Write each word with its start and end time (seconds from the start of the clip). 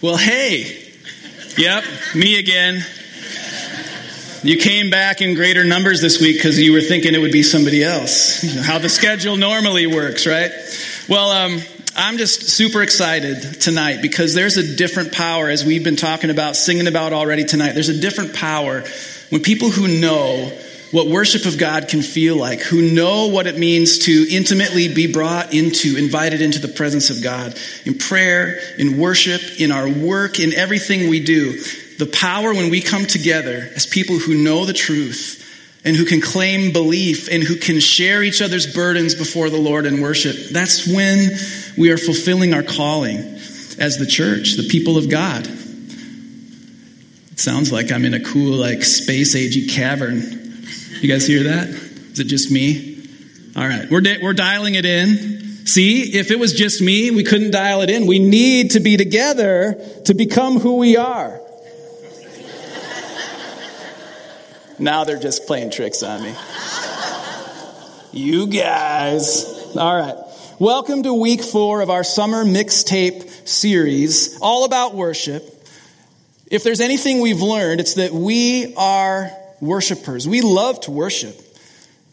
Well, 0.00 0.16
hey. 0.16 0.84
Yep, 1.56 1.84
me 2.14 2.38
again. 2.38 2.84
You 4.44 4.56
came 4.56 4.90
back 4.90 5.20
in 5.20 5.34
greater 5.34 5.64
numbers 5.64 6.00
this 6.00 6.20
week 6.20 6.36
because 6.36 6.56
you 6.56 6.72
were 6.72 6.80
thinking 6.80 7.14
it 7.14 7.18
would 7.18 7.32
be 7.32 7.42
somebody 7.42 7.82
else. 7.82 8.40
How 8.64 8.78
the 8.78 8.88
schedule 8.88 9.36
normally 9.36 9.88
works, 9.88 10.24
right? 10.24 10.52
Well, 11.08 11.30
um, 11.32 11.60
I'm 11.96 12.16
just 12.16 12.42
super 12.42 12.80
excited 12.80 13.60
tonight 13.60 14.00
because 14.00 14.34
there's 14.34 14.56
a 14.56 14.76
different 14.76 15.10
power, 15.10 15.48
as 15.48 15.64
we've 15.64 15.82
been 15.82 15.96
talking 15.96 16.30
about, 16.30 16.54
singing 16.54 16.86
about 16.86 17.12
already 17.12 17.44
tonight. 17.44 17.72
There's 17.72 17.88
a 17.88 18.00
different 18.00 18.34
power 18.34 18.84
when 19.30 19.42
people 19.42 19.68
who 19.68 19.88
know 20.00 20.56
what 20.90 21.06
worship 21.06 21.44
of 21.44 21.58
God 21.58 21.88
can 21.88 22.00
feel 22.02 22.36
like, 22.36 22.60
who 22.60 22.94
know 22.94 23.26
what 23.28 23.46
it 23.46 23.58
means 23.58 23.98
to 24.06 24.26
intimately 24.30 24.92
be 24.92 25.12
brought 25.12 25.52
into, 25.52 25.96
invited 25.96 26.40
into 26.40 26.58
the 26.58 26.68
presence 26.68 27.10
of 27.10 27.22
God 27.22 27.58
in 27.84 27.98
prayer, 27.98 28.58
in 28.78 28.98
worship, 28.98 29.42
in 29.60 29.70
our 29.70 29.88
work, 29.88 30.40
in 30.40 30.54
everything 30.54 31.10
we 31.10 31.20
do. 31.22 31.60
The 31.98 32.06
power 32.06 32.54
when 32.54 32.70
we 32.70 32.80
come 32.80 33.04
together 33.04 33.68
as 33.74 33.86
people 33.86 34.18
who 34.18 34.34
know 34.34 34.64
the 34.64 34.72
truth 34.72 35.44
and 35.84 35.94
who 35.96 36.04
can 36.04 36.20
claim 36.20 36.72
belief 36.72 37.28
and 37.30 37.42
who 37.42 37.56
can 37.56 37.80
share 37.80 38.22
each 38.22 38.40
other's 38.40 38.72
burdens 38.72 39.14
before 39.14 39.50
the 39.50 39.58
Lord 39.58 39.84
in 39.84 40.00
worship. 40.00 40.36
That's 40.50 40.86
when 40.86 41.30
we 41.76 41.90
are 41.90 41.98
fulfilling 41.98 42.54
our 42.54 42.62
calling 42.62 43.18
as 43.78 43.98
the 43.98 44.06
church, 44.06 44.54
the 44.54 44.68
people 44.68 44.96
of 44.96 45.10
God. 45.10 45.46
It 47.32 47.38
sounds 47.38 47.70
like 47.70 47.92
I'm 47.92 48.04
in 48.04 48.14
a 48.14 48.20
cool, 48.20 48.56
like 48.56 48.82
space 48.82 49.36
agey 49.36 49.70
cavern 49.70 50.37
you 51.00 51.08
guys 51.08 51.26
hear 51.26 51.44
that? 51.44 51.68
Is 51.68 52.18
it 52.18 52.24
just 52.24 52.50
me? 52.50 53.04
All 53.56 53.66
right, 53.66 53.88
we're, 53.88 54.00
di- 54.00 54.18
we're 54.20 54.32
dialing 54.32 54.74
it 54.74 54.84
in. 54.84 55.66
See, 55.66 56.16
if 56.16 56.30
it 56.30 56.38
was 56.38 56.52
just 56.52 56.80
me, 56.80 57.10
we 57.10 57.22
couldn't 57.22 57.52
dial 57.52 57.82
it 57.82 57.90
in. 57.90 58.06
We 58.06 58.18
need 58.18 58.72
to 58.72 58.80
be 58.80 58.96
together 58.96 59.80
to 60.06 60.14
become 60.14 60.58
who 60.58 60.76
we 60.78 60.96
are. 60.96 61.40
now 64.78 65.04
they're 65.04 65.20
just 65.20 65.46
playing 65.46 65.70
tricks 65.70 66.02
on 66.02 66.22
me. 66.22 66.34
You 68.12 68.48
guys. 68.48 69.44
All 69.76 69.96
right. 69.96 70.16
Welcome 70.58 71.04
to 71.04 71.14
week 71.14 71.42
four 71.42 71.80
of 71.80 71.90
our 71.90 72.02
summer 72.02 72.44
mixtape 72.44 73.46
series, 73.46 74.38
all 74.40 74.64
about 74.64 74.94
worship. 74.94 75.44
If 76.50 76.64
there's 76.64 76.80
anything 76.80 77.20
we've 77.20 77.42
learned, 77.42 77.80
it's 77.80 77.94
that 77.94 78.10
we 78.10 78.74
are 78.74 79.30
worshipers. 79.60 80.26
We 80.26 80.40
love 80.40 80.80
to 80.82 80.90
worship. 80.90 81.44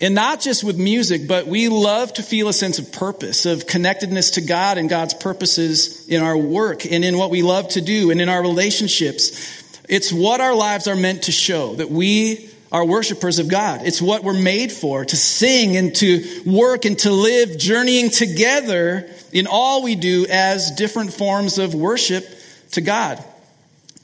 And 0.01 0.13
not 0.13 0.41
just 0.41 0.63
with 0.63 0.77
music, 0.77 1.27
but 1.27 1.47
we 1.47 1.69
love 1.69 2.13
to 2.15 2.23
feel 2.23 2.49
a 2.49 2.53
sense 2.53 2.79
of 2.79 2.91
purpose, 2.91 3.45
of 3.45 3.65
connectedness 3.65 4.31
to 4.31 4.41
God 4.41 4.77
and 4.77 4.89
God's 4.89 5.13
purposes 5.13 6.07
in 6.09 6.21
our 6.21 6.37
work 6.37 6.85
and 6.85 7.05
in 7.05 7.17
what 7.17 7.29
we 7.29 7.41
love 7.41 7.69
to 7.69 7.81
do 7.81 8.11
and 8.11 8.19
in 8.19 8.27
our 8.27 8.41
relationships. 8.41 9.79
It's 9.87 10.11
what 10.11 10.41
our 10.41 10.53
lives 10.53 10.87
are 10.87 10.97
meant 10.97 11.23
to 11.23 11.31
show 11.31 11.75
that 11.75 11.89
we 11.89 12.49
are 12.73 12.85
worshipers 12.85 13.39
of 13.39 13.47
God. 13.47 13.83
It's 13.85 14.01
what 14.01 14.23
we're 14.23 14.33
made 14.33 14.71
for 14.71 15.05
to 15.05 15.15
sing 15.15 15.77
and 15.77 15.95
to 15.95 16.41
work 16.45 16.83
and 16.83 16.99
to 16.99 17.11
live, 17.11 17.57
journeying 17.57 18.09
together 18.09 19.09
in 19.31 19.47
all 19.47 19.81
we 19.81 19.95
do 19.95 20.25
as 20.29 20.71
different 20.71 21.13
forms 21.13 21.57
of 21.57 21.73
worship 21.73 22.25
to 22.71 22.81
God. 22.81 23.23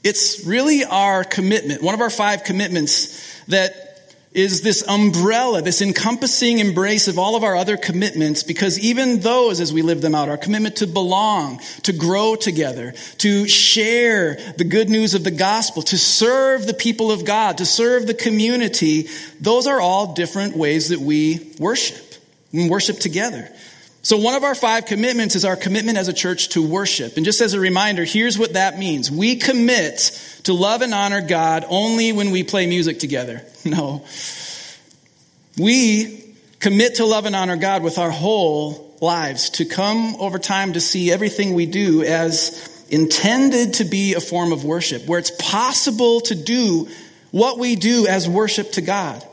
It's 0.02 0.46
really 0.46 0.84
our 0.84 1.22
commitment, 1.22 1.82
one 1.82 1.94
of 1.94 2.00
our 2.00 2.10
five 2.10 2.44
commitments 2.44 3.31
that 3.48 3.92
is 4.34 4.62
this 4.62 4.86
umbrella, 4.88 5.60
this 5.60 5.82
encompassing 5.82 6.58
embrace 6.58 7.06
of 7.06 7.18
all 7.18 7.36
of 7.36 7.44
our 7.44 7.54
other 7.54 7.76
commitments, 7.76 8.42
because 8.42 8.78
even 8.78 9.20
those, 9.20 9.60
as 9.60 9.72
we 9.72 9.82
live 9.82 10.00
them 10.00 10.14
out, 10.14 10.28
our 10.28 10.38
commitment 10.38 10.76
to 10.76 10.86
belong, 10.86 11.60
to 11.82 11.92
grow 11.92 12.34
together, 12.34 12.94
to 13.18 13.46
share 13.46 14.36
the 14.56 14.64
good 14.64 14.88
news 14.88 15.14
of 15.14 15.22
the 15.22 15.30
gospel, 15.30 15.82
to 15.82 15.98
serve 15.98 16.66
the 16.66 16.74
people 16.74 17.12
of 17.12 17.26
God, 17.26 17.58
to 17.58 17.66
serve 17.66 18.06
the 18.06 18.14
community, 18.14 19.08
those 19.40 19.66
are 19.66 19.80
all 19.80 20.14
different 20.14 20.56
ways 20.56 20.88
that 20.88 21.00
we 21.00 21.54
worship. 21.58 22.14
We 22.52 22.68
worship 22.68 22.98
together. 22.98 23.48
So 24.04 24.16
one 24.16 24.34
of 24.34 24.42
our 24.42 24.56
five 24.56 24.86
commitments 24.86 25.36
is 25.36 25.44
our 25.44 25.54
commitment 25.54 25.96
as 25.96 26.08
a 26.08 26.12
church 26.12 26.50
to 26.50 26.62
worship. 26.62 27.16
And 27.16 27.24
just 27.24 27.40
as 27.40 27.54
a 27.54 27.60
reminder, 27.60 28.04
here's 28.04 28.36
what 28.36 28.54
that 28.54 28.76
means. 28.76 29.12
We 29.12 29.36
commit 29.36 30.18
to 30.42 30.54
love 30.54 30.82
and 30.82 30.92
honor 30.92 31.20
God 31.20 31.64
only 31.68 32.12
when 32.12 32.32
we 32.32 32.42
play 32.42 32.66
music 32.66 32.98
together. 32.98 33.42
No. 33.64 34.04
We 35.56 36.24
commit 36.58 36.96
to 36.96 37.06
love 37.06 37.26
and 37.26 37.36
honor 37.36 37.56
God 37.56 37.84
with 37.84 37.96
our 37.98 38.10
whole 38.10 38.96
lives, 39.00 39.50
to 39.50 39.64
come 39.64 40.16
over 40.16 40.40
time 40.40 40.72
to 40.72 40.80
see 40.80 41.12
everything 41.12 41.54
we 41.54 41.66
do 41.66 42.02
as 42.02 42.86
intended 42.90 43.74
to 43.74 43.84
be 43.84 44.14
a 44.14 44.20
form 44.20 44.52
of 44.52 44.64
worship, 44.64 45.06
where 45.06 45.20
it's 45.20 45.30
possible 45.38 46.22
to 46.22 46.34
do 46.34 46.88
what 47.30 47.58
we 47.58 47.76
do 47.76 48.08
as 48.08 48.28
worship 48.28 48.72
to 48.72 48.80
God. 48.80 49.24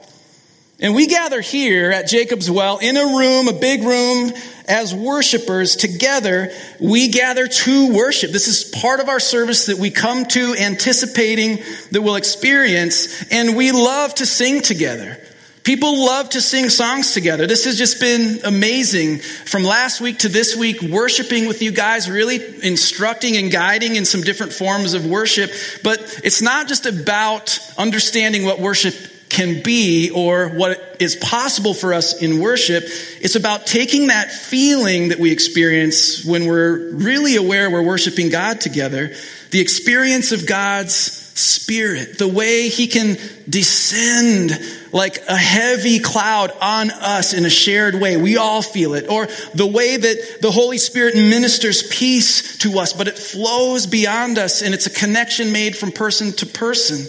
And 0.81 0.95
we 0.95 1.07
gather 1.07 1.41
here 1.41 1.91
at 1.91 2.07
Jacob's 2.07 2.49
Well 2.49 2.77
in 2.77 2.95
a 2.95 3.05
room, 3.17 3.49
a 3.49 3.53
big 3.53 3.83
room, 3.83 4.31
as 4.65 4.95
worshipers 4.95 5.75
together. 5.75 6.51
We 6.79 7.09
gather 7.09 7.47
to 7.47 7.93
worship. 7.93 8.31
This 8.31 8.47
is 8.47 8.63
part 8.63 9.01
of 9.01 9.09
our 9.09 9.19
service 9.19 9.65
that 9.65 9.77
we 9.77 9.91
come 9.91 10.25
to 10.27 10.55
anticipating 10.57 11.57
that 11.91 12.01
we'll 12.01 12.15
experience. 12.15 13.29
And 13.29 13.57
we 13.57 13.73
love 13.73 14.15
to 14.15 14.25
sing 14.25 14.61
together. 14.61 15.17
People 15.63 16.05
love 16.05 16.29
to 16.29 16.41
sing 16.41 16.69
songs 16.69 17.13
together. 17.13 17.45
This 17.45 17.65
has 17.65 17.77
just 17.77 17.99
been 17.99 18.39
amazing 18.45 19.19
from 19.19 19.63
last 19.65 19.99
week 19.99 20.19
to 20.19 20.29
this 20.29 20.55
week, 20.55 20.81
worshiping 20.81 21.45
with 21.45 21.61
you 21.61 21.71
guys, 21.71 22.09
really 22.09 22.39
instructing 22.65 23.35
and 23.35 23.51
guiding 23.51 23.97
in 23.97 24.05
some 24.05 24.21
different 24.21 24.53
forms 24.53 24.93
of 24.93 25.05
worship. 25.05 25.51
But 25.83 26.21
it's 26.23 26.41
not 26.41 26.69
just 26.69 26.85
about 26.85 27.59
understanding 27.77 28.45
what 28.45 28.59
worship 28.59 28.95
can 29.29 29.61
be 29.61 30.09
or 30.09 30.49
what 30.49 30.97
is 30.99 31.15
possible 31.15 31.73
for 31.73 31.93
us 31.93 32.21
in 32.21 32.39
worship. 32.39 32.83
It's 33.21 33.35
about 33.35 33.67
taking 33.67 34.07
that 34.07 34.31
feeling 34.31 35.09
that 35.09 35.19
we 35.19 35.31
experience 35.31 36.25
when 36.25 36.45
we're 36.45 36.91
really 36.91 37.35
aware 37.35 37.69
we're 37.69 37.83
worshiping 37.83 38.29
God 38.29 38.59
together, 38.59 39.13
the 39.51 39.61
experience 39.61 40.31
of 40.31 40.47
God's 40.47 40.95
Spirit, 41.39 42.17
the 42.17 42.27
way 42.27 42.67
He 42.67 42.87
can 42.87 43.17
descend 43.47 44.51
like 44.91 45.19
a 45.29 45.37
heavy 45.37 45.99
cloud 45.99 46.51
on 46.61 46.91
us 46.91 47.33
in 47.33 47.45
a 47.45 47.49
shared 47.49 47.95
way. 47.95 48.17
We 48.17 48.37
all 48.37 48.61
feel 48.61 48.93
it. 48.93 49.07
Or 49.09 49.27
the 49.53 49.67
way 49.67 49.95
that 49.95 50.39
the 50.41 50.51
Holy 50.51 50.77
Spirit 50.77 51.15
ministers 51.15 51.83
peace 51.83 52.57
to 52.59 52.79
us, 52.79 52.91
but 52.91 53.07
it 53.07 53.17
flows 53.17 53.85
beyond 53.85 54.37
us 54.37 54.61
and 54.61 54.73
it's 54.73 54.87
a 54.87 54.89
connection 54.89 55.53
made 55.53 55.77
from 55.77 55.91
person 55.91 56.33
to 56.33 56.45
person. 56.45 57.05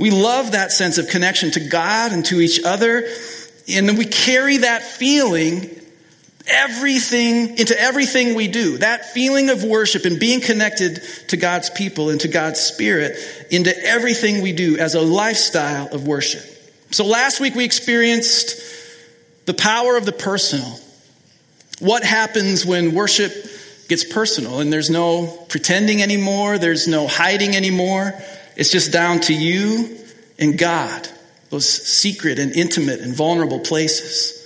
We 0.00 0.10
love 0.10 0.52
that 0.52 0.72
sense 0.72 0.96
of 0.96 1.08
connection 1.08 1.50
to 1.50 1.60
God 1.60 2.12
and 2.12 2.24
to 2.24 2.40
each 2.40 2.64
other. 2.64 3.06
And 3.68 3.86
then 3.86 3.96
we 3.96 4.06
carry 4.06 4.56
that 4.56 4.82
feeling 4.82 5.78
everything 6.46 7.58
into 7.58 7.78
everything 7.78 8.34
we 8.34 8.48
do. 8.48 8.78
That 8.78 9.12
feeling 9.12 9.50
of 9.50 9.62
worship 9.62 10.06
and 10.06 10.18
being 10.18 10.40
connected 10.40 11.02
to 11.28 11.36
God's 11.36 11.68
people 11.68 12.08
and 12.08 12.18
to 12.22 12.28
God's 12.28 12.60
spirit 12.60 13.18
into 13.50 13.76
everything 13.84 14.40
we 14.40 14.52
do 14.52 14.78
as 14.78 14.94
a 14.94 15.02
lifestyle 15.02 15.88
of 15.94 16.06
worship. 16.06 16.44
So 16.92 17.04
last 17.04 17.38
week 17.38 17.54
we 17.54 17.66
experienced 17.66 18.58
the 19.44 19.52
power 19.52 19.98
of 19.98 20.06
the 20.06 20.12
personal. 20.12 20.80
What 21.78 22.04
happens 22.04 22.64
when 22.64 22.94
worship 22.94 23.34
gets 23.86 24.04
personal 24.04 24.60
and 24.60 24.72
there's 24.72 24.88
no 24.88 25.26
pretending 25.50 26.00
anymore, 26.00 26.56
there's 26.56 26.88
no 26.88 27.06
hiding 27.06 27.54
anymore. 27.54 28.14
It's 28.60 28.70
just 28.70 28.92
down 28.92 29.20
to 29.20 29.34
you 29.34 29.96
and 30.38 30.58
God, 30.58 31.08
those 31.48 31.66
secret 31.66 32.38
and 32.38 32.52
intimate 32.52 33.00
and 33.00 33.14
vulnerable 33.14 33.60
places. 33.60 34.36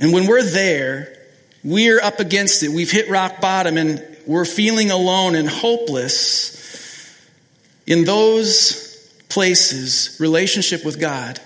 And 0.00 0.12
when 0.12 0.26
we're 0.26 0.42
there, 0.42 1.16
we're 1.62 2.00
up 2.00 2.18
against 2.18 2.64
it. 2.64 2.70
We've 2.70 2.90
hit 2.90 3.08
rock 3.08 3.40
bottom 3.40 3.78
and 3.78 4.04
we're 4.26 4.46
feeling 4.46 4.90
alone 4.90 5.36
and 5.36 5.48
hopeless. 5.48 7.16
In 7.86 8.04
those 8.04 8.96
places, 9.28 10.16
relationship 10.18 10.84
with 10.84 10.98
God 10.98 11.38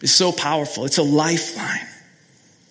is 0.00 0.12
so 0.12 0.32
powerful. 0.32 0.84
It's 0.84 0.98
a 0.98 1.04
lifeline. 1.04 1.86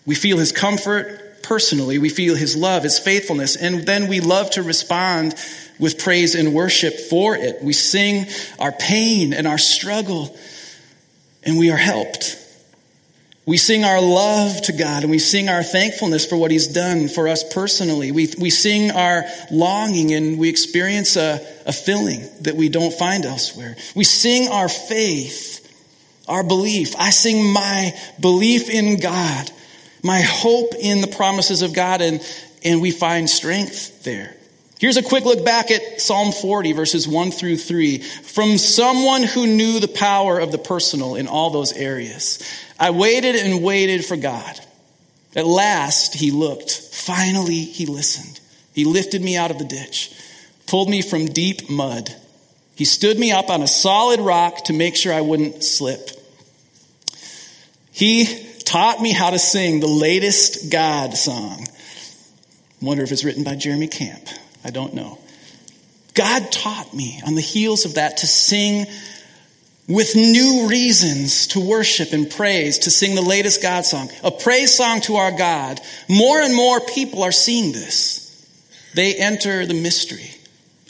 We 0.06 0.16
feel 0.16 0.38
His 0.38 0.52
comfort 0.52 1.44
personally. 1.44 1.98
We 1.98 2.10
feel 2.10 2.36
His 2.36 2.58
love, 2.58 2.84
His 2.84 3.00
faithfulness, 3.00 3.56
and 3.56 3.86
then 3.86 4.10
we 4.10 4.20
love 4.20 4.50
to 4.52 4.64
respond 4.64 5.34
with 5.80 5.98
praise 5.98 6.36
and 6.36 6.54
worship 6.54 7.00
for 7.00 7.36
it. 7.36 7.64
We 7.64 7.74
sing 7.74 8.28
our 8.60 8.72
pain 8.72 9.34
and 9.34 9.48
our 9.48 9.58
struggle, 9.58 10.36
and 11.44 11.58
we 11.58 11.72
are 11.72 11.78
helped. 11.78 12.36
We 13.50 13.58
sing 13.58 13.84
our 13.84 14.00
love 14.00 14.62
to 14.66 14.74
God 14.74 15.02
and 15.02 15.10
we 15.10 15.18
sing 15.18 15.50
our 15.50 15.64
thankfulness 15.64 16.24
for 16.24 16.38
what 16.38 16.52
He's 16.52 16.68
done 16.68 17.08
for 17.08 17.28
us 17.28 17.44
personally. 17.52 18.12
We, 18.12 18.28
we 18.40 18.52
sing 18.52 18.92
our 18.92 19.26
longing 19.50 20.14
and 20.14 20.38
we 20.38 20.50
experience 20.50 21.16
a, 21.16 21.44
a 21.66 21.74
filling 21.74 22.22
that 22.42 22.54
we 22.54 22.70
don't 22.70 22.94
find 22.94 23.26
elsewhere. 23.26 23.76
We 23.96 24.04
sing 24.04 24.50
our 24.50 24.70
faith, 24.70 25.68
our 26.28 26.44
belief. 26.44 26.96
I 26.96 27.10
sing 27.10 27.52
my 27.52 27.92
belief 28.22 28.70
in 28.70 29.00
God, 29.00 29.50
my 30.04 30.22
hope 30.22 30.76
in 30.80 31.02
the 31.02 31.08
promises 31.08 31.64
of 31.64 31.74
God, 31.74 32.02
and, 32.02 32.22
and 32.64 32.84
we 32.84 32.92
find 32.92 33.28
strength 33.28 34.04
there. 34.04 34.36
Here's 34.80 34.96
a 34.96 35.04
quick 35.04 35.26
look 35.26 35.44
back 35.44 35.72
at 35.72 36.00
Psalm 36.00 36.32
40, 36.32 36.72
verses 36.72 37.06
1 37.06 37.32
through 37.32 37.58
3, 37.58 37.98
from 38.00 38.58
someone 38.58 39.24
who 39.24 39.46
knew 39.46 39.82
the 39.82 39.90
power 39.90 40.40
of 40.40 40.54
the 40.54 40.58
personal 40.58 41.16
in 41.16 41.28
all 41.28 41.50
those 41.50 41.74
areas. 41.74 42.42
I 42.80 42.92
waited 42.92 43.36
and 43.36 43.62
waited 43.62 44.06
for 44.06 44.16
God. 44.16 44.58
At 45.36 45.46
last, 45.46 46.14
he 46.16 46.32
looked. 46.32 46.72
Finally, 46.72 47.60
he 47.60 47.88
listened. 47.88 48.40
He 48.74 48.86
lifted 48.86 49.22
me 49.22 49.36
out 49.36 49.52
of 49.52 49.60
the 49.60 49.66
ditch, 49.66 50.14
pulled 50.66 50.90
me 50.90 51.02
from 51.02 51.26
deep 51.26 51.70
mud. 51.70 52.16
He 52.76 52.86
stood 52.86 53.20
me 53.20 53.34
up 53.34 53.50
on 53.50 53.62
a 53.62 53.68
solid 53.68 54.22
rock 54.22 54.64
to 54.66 54.74
make 54.74 54.96
sure 54.96 55.12
I 55.12 55.20
wouldn't 55.20 55.62
slip. 55.62 56.10
He 57.92 58.48
taught 58.64 59.02
me 59.02 59.12
how 59.12 59.32
to 59.32 59.40
sing 59.40 59.82
the 59.82 59.88
latest 59.88 60.72
God 60.72 61.18
song. 61.18 61.68
Wonder 62.82 63.04
if 63.04 63.12
it's 63.12 63.26
written 63.26 63.44
by 63.44 63.56
Jeremy 63.56 63.90
Camp. 63.90 64.26
I 64.70 64.72
don't 64.72 64.94
know. 64.94 65.18
God 66.14 66.52
taught 66.52 66.94
me 66.94 67.20
on 67.26 67.34
the 67.34 67.42
heels 67.42 67.86
of 67.86 67.96
that 67.96 68.18
to 68.18 68.28
sing 68.28 68.86
with 69.88 70.16
new 70.16 70.68
reasons 70.70 71.48
to 71.48 71.60
worship 71.60 72.14
and 72.14 72.30
praise, 72.30 72.78
to 72.80 72.92
sing 72.92 73.16
the 73.16 73.24
latest 73.24 73.64
God 73.64 73.84
song, 73.84 74.12
a 74.24 74.30
praise 74.30 74.78
song 74.78 75.02
to 75.02 75.16
our 75.16 75.32
God. 75.32 75.80
More 76.08 76.40
and 76.40 76.56
more 76.56 76.80
people 76.82 77.24
are 77.24 77.32
seeing 77.32 77.72
this. 77.72 78.28
They 78.94 79.16
enter 79.16 79.66
the 79.66 79.74
mystery, 79.74 80.30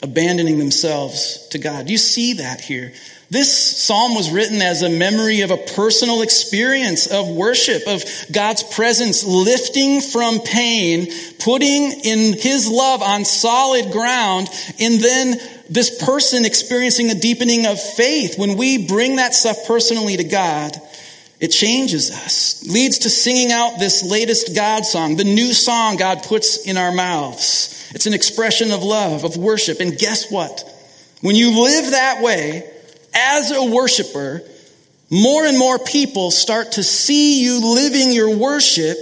abandoning 0.02 0.58
themselves 0.58 1.46
to 1.48 1.58
God. 1.58 1.86
Do 1.86 1.92
you 1.92 1.98
see 1.98 2.34
that 2.34 2.60
here? 2.60 2.92
This 3.30 3.78
psalm 3.78 4.16
was 4.16 4.32
written 4.32 4.60
as 4.60 4.82
a 4.82 4.88
memory 4.88 5.42
of 5.42 5.52
a 5.52 5.56
personal 5.56 6.22
experience 6.22 7.06
of 7.06 7.28
worship, 7.28 7.86
of 7.86 8.02
God's 8.32 8.64
presence 8.64 9.22
lifting 9.22 10.00
from 10.00 10.40
pain, 10.40 11.06
putting 11.38 11.92
in 11.92 12.36
his 12.36 12.68
love 12.68 13.02
on 13.02 13.24
solid 13.24 13.92
ground, 13.92 14.48
and 14.80 15.00
then 15.00 15.40
this 15.68 16.02
person 16.04 16.44
experiencing 16.44 17.10
a 17.10 17.14
deepening 17.14 17.66
of 17.66 17.80
faith. 17.80 18.36
When 18.36 18.56
we 18.56 18.88
bring 18.88 19.16
that 19.16 19.32
stuff 19.32 19.58
personally 19.68 20.16
to 20.16 20.24
God, 20.24 20.72
it 21.38 21.48
changes 21.48 22.10
us, 22.10 22.66
leads 22.68 22.98
to 23.00 23.10
singing 23.10 23.52
out 23.52 23.78
this 23.78 24.02
latest 24.02 24.56
God 24.56 24.84
song, 24.84 25.16
the 25.16 25.24
new 25.24 25.52
song 25.52 25.96
God 25.96 26.24
puts 26.24 26.66
in 26.66 26.76
our 26.76 26.92
mouths. 26.92 27.79
It's 27.92 28.06
an 28.06 28.14
expression 28.14 28.70
of 28.70 28.82
love, 28.82 29.24
of 29.24 29.36
worship. 29.36 29.80
And 29.80 29.98
guess 29.98 30.30
what? 30.30 30.62
When 31.20 31.36
you 31.36 31.62
live 31.62 31.90
that 31.90 32.22
way, 32.22 32.70
as 33.14 33.50
a 33.50 33.64
worshiper, 33.64 34.42
more 35.10 35.44
and 35.44 35.58
more 35.58 35.78
people 35.78 36.30
start 36.30 36.72
to 36.72 36.82
see 36.82 37.42
you 37.42 37.74
living 37.74 38.12
your 38.12 38.36
worship. 38.36 38.96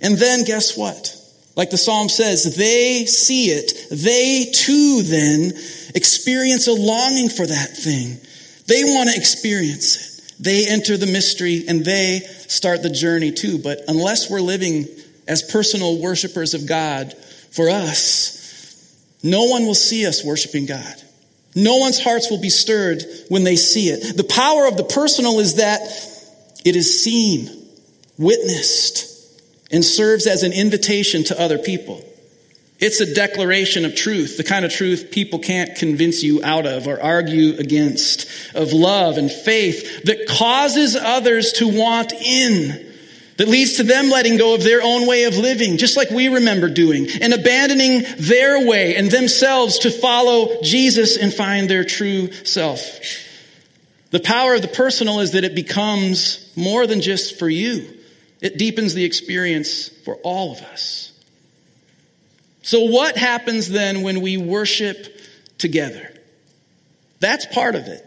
And 0.00 0.16
then 0.16 0.44
guess 0.44 0.76
what? 0.76 1.12
Like 1.56 1.70
the 1.70 1.78
psalm 1.78 2.08
says, 2.08 2.56
they 2.56 3.04
see 3.06 3.46
it. 3.46 3.88
They 3.90 4.50
too 4.52 5.02
then 5.02 5.52
experience 5.94 6.68
a 6.68 6.72
longing 6.72 7.28
for 7.28 7.46
that 7.46 7.76
thing. 7.76 8.18
They 8.66 8.84
want 8.84 9.10
to 9.10 9.16
experience 9.16 9.96
it. 9.96 10.34
They 10.38 10.66
enter 10.68 10.96
the 10.96 11.06
mystery 11.06 11.64
and 11.66 11.84
they 11.84 12.20
start 12.48 12.82
the 12.82 12.90
journey 12.90 13.32
too. 13.32 13.58
But 13.58 13.80
unless 13.88 14.30
we're 14.30 14.40
living 14.40 14.86
as 15.26 15.42
personal 15.42 16.00
worshipers 16.00 16.52
of 16.52 16.66
God 16.66 17.14
for 17.56 17.70
us, 17.70 18.36
no 19.22 19.44
one 19.44 19.64
will 19.64 19.74
see 19.74 20.06
us 20.06 20.22
worshiping 20.22 20.66
God. 20.66 20.94
No 21.54 21.78
one's 21.78 21.98
hearts 21.98 22.30
will 22.30 22.40
be 22.40 22.50
stirred 22.50 23.02
when 23.28 23.44
they 23.44 23.56
see 23.56 23.88
it. 23.88 24.16
The 24.16 24.24
power 24.24 24.66
of 24.66 24.76
the 24.76 24.84
personal 24.84 25.40
is 25.40 25.54
that 25.54 25.80
it 26.66 26.76
is 26.76 27.02
seen, 27.02 27.48
witnessed, 28.18 29.14
and 29.72 29.82
serves 29.82 30.26
as 30.26 30.42
an 30.42 30.52
invitation 30.52 31.24
to 31.24 31.40
other 31.40 31.56
people. 31.58 32.04
It's 32.78 33.00
a 33.00 33.14
declaration 33.14 33.86
of 33.86 33.94
truth, 33.94 34.36
the 34.36 34.44
kind 34.44 34.66
of 34.66 34.70
truth 34.70 35.08
people 35.10 35.38
can't 35.38 35.76
convince 35.76 36.22
you 36.22 36.44
out 36.44 36.66
of 36.66 36.86
or 36.86 37.02
argue 37.02 37.56
against, 37.56 38.28
of 38.54 38.74
love 38.74 39.16
and 39.16 39.32
faith 39.32 40.02
that 40.04 40.28
causes 40.28 40.94
others 40.94 41.52
to 41.54 41.68
want 41.68 42.12
in 42.12 42.85
that 43.36 43.48
leads 43.48 43.74
to 43.74 43.82
them 43.82 44.08
letting 44.08 44.38
go 44.38 44.54
of 44.54 44.62
their 44.62 44.82
own 44.82 45.06
way 45.06 45.24
of 45.24 45.36
living, 45.36 45.76
just 45.76 45.96
like 45.96 46.10
we 46.10 46.28
remember 46.28 46.68
doing, 46.68 47.08
and 47.20 47.34
abandoning 47.34 48.04
their 48.18 48.66
way 48.66 48.96
and 48.96 49.10
themselves 49.10 49.80
to 49.80 49.90
follow 49.90 50.62
Jesus 50.62 51.16
and 51.16 51.32
find 51.32 51.68
their 51.68 51.84
true 51.84 52.32
self. 52.32 53.00
The 54.10 54.20
power 54.20 54.54
of 54.54 54.62
the 54.62 54.68
personal 54.68 55.20
is 55.20 55.32
that 55.32 55.44
it 55.44 55.54
becomes 55.54 56.50
more 56.56 56.86
than 56.86 57.00
just 57.00 57.38
for 57.38 57.48
you. 57.48 57.98
It 58.40 58.58
deepens 58.58 58.94
the 58.94 59.04
experience 59.04 59.88
for 59.88 60.14
all 60.16 60.52
of 60.52 60.62
us. 60.62 61.12
So 62.62 62.84
what 62.84 63.16
happens 63.16 63.68
then 63.68 64.02
when 64.02 64.22
we 64.22 64.36
worship 64.36 65.20
together? 65.58 66.12
That's 67.20 67.46
part 67.46 67.74
of 67.74 67.86
it 67.86 68.05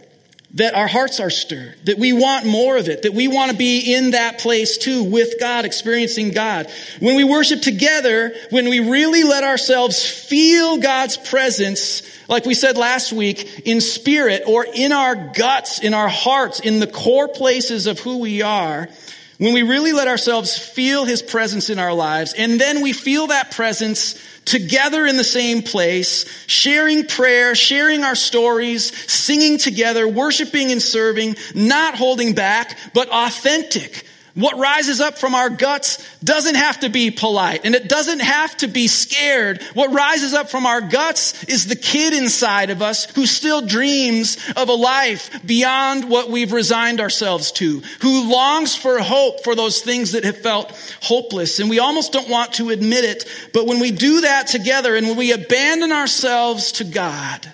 that 0.55 0.73
our 0.73 0.87
hearts 0.87 1.19
are 1.19 1.29
stirred, 1.29 1.75
that 1.83 1.99
we 1.99 2.11
want 2.11 2.45
more 2.45 2.77
of 2.77 2.89
it, 2.89 3.03
that 3.03 3.13
we 3.13 3.27
want 3.27 3.51
to 3.51 3.57
be 3.57 3.93
in 3.93 4.11
that 4.11 4.39
place 4.39 4.77
too 4.77 5.03
with 5.03 5.39
God, 5.39 5.65
experiencing 5.65 6.31
God. 6.31 6.67
When 6.99 7.15
we 7.15 7.23
worship 7.23 7.61
together, 7.61 8.33
when 8.49 8.67
we 8.67 8.79
really 8.79 9.23
let 9.23 9.43
ourselves 9.43 10.03
feel 10.09 10.77
God's 10.77 11.17
presence, 11.17 12.01
like 12.27 12.45
we 12.45 12.55
said 12.55 12.77
last 12.77 13.13
week, 13.13 13.61
in 13.65 13.79
spirit 13.79 14.43
or 14.47 14.65
in 14.73 14.91
our 14.91 15.15
guts, 15.15 15.79
in 15.79 15.93
our 15.93 16.09
hearts, 16.09 16.59
in 16.59 16.79
the 16.79 16.87
core 16.87 17.27
places 17.27 17.85
of 17.85 17.99
who 17.99 18.17
we 18.17 18.41
are, 18.41 18.89
when 19.37 19.53
we 19.53 19.61
really 19.61 19.93
let 19.93 20.07
ourselves 20.07 20.57
feel 20.57 21.05
His 21.05 21.21
presence 21.21 21.69
in 21.69 21.79
our 21.79 21.93
lives, 21.93 22.33
and 22.33 22.59
then 22.59 22.81
we 22.81 22.91
feel 22.91 23.27
that 23.27 23.51
presence 23.51 24.19
together 24.49 25.05
in 25.05 25.15
the 25.15 25.23
same 25.23 25.61
place, 25.61 26.25
sharing 26.47 27.05
prayer, 27.05 27.53
sharing 27.53 28.03
our 28.03 28.15
stories, 28.15 28.91
singing 29.09 29.59
together, 29.59 30.07
worshiping 30.07 30.71
and 30.71 30.81
serving, 30.81 31.35
not 31.53 31.93
holding 31.95 32.33
back, 32.33 32.77
but 32.95 33.07
authentic, 33.09 34.05
what 34.39 34.57
rises 34.57 35.01
up 35.01 35.18
from 35.18 35.36
our 35.36 35.50
guts 35.50 35.97
doesn't 36.24 36.56
have 36.56 36.80
to 36.81 36.89
be 36.89 37.12
polite 37.12 37.62
and 37.65 37.75
it 37.75 37.89
doesn't 37.89 38.19
have 38.19 38.56
to 38.57 38.68
be 38.68 38.88
scared. 38.88 39.62
What 39.74 39.91
rises 39.91 40.33
up 40.33 40.50
from 40.50 40.65
our 40.65 40.81
guts 40.81 41.44
is 41.45 41.68
the 41.68 41.75
kid 41.75 42.13
inside 42.13 42.69
of 42.69 42.81
us 42.81 43.06
who 43.12 43.25
still 43.25 43.62
dreams 43.62 44.38
of 44.56 44.69
a 44.69 44.74
life 44.74 45.45
beyond 45.45 46.09
what 46.09 46.30
we've 46.30 46.53
resigned 46.53 47.01
ourselves 47.01 47.51
to, 47.53 47.81
who 48.01 48.31
longs 48.31 48.75
for 48.75 49.00
hope 49.00 49.44
for 49.44 49.56
those 49.56 49.81
things 49.81 50.13
that 50.13 50.24
have 50.24 50.38
felt 50.38 50.71
hopeless. 51.01 51.59
And 51.59 51.69
we 51.69 51.80
almost 51.80 52.13
don't 52.13 52.30
want 52.30 52.53
to 52.53 52.69
admit 52.69 53.03
it, 53.03 53.25
but 53.53 53.65
when 53.65 53.80
we 53.80 53.92
do 53.92 54.21
that 54.21 54.47
together 54.47 54.95
and 54.95 55.07
when 55.07 55.18
we 55.18 55.31
abandon 55.31 55.92
ourselves 55.92 56.74
to 56.74 56.83
God, 56.83 57.51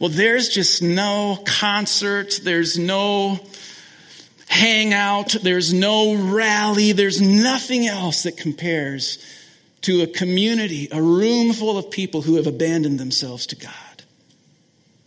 well, 0.00 0.08
there's 0.08 0.48
just 0.48 0.82
no 0.82 1.38
concert. 1.44 2.40
There's 2.42 2.78
no 2.78 3.38
hangout, 4.50 5.36
there's 5.42 5.72
no 5.72 6.16
rally, 6.16 6.92
there's 6.92 7.20
nothing 7.20 7.86
else 7.86 8.24
that 8.24 8.36
compares 8.36 9.24
to 9.82 10.02
a 10.02 10.06
community, 10.06 10.88
a 10.90 11.00
room 11.00 11.52
full 11.52 11.78
of 11.78 11.90
people 11.90 12.20
who 12.20 12.36
have 12.36 12.46
abandoned 12.46 12.98
themselves 12.98 13.46
to 13.46 13.56
God. 13.56 13.72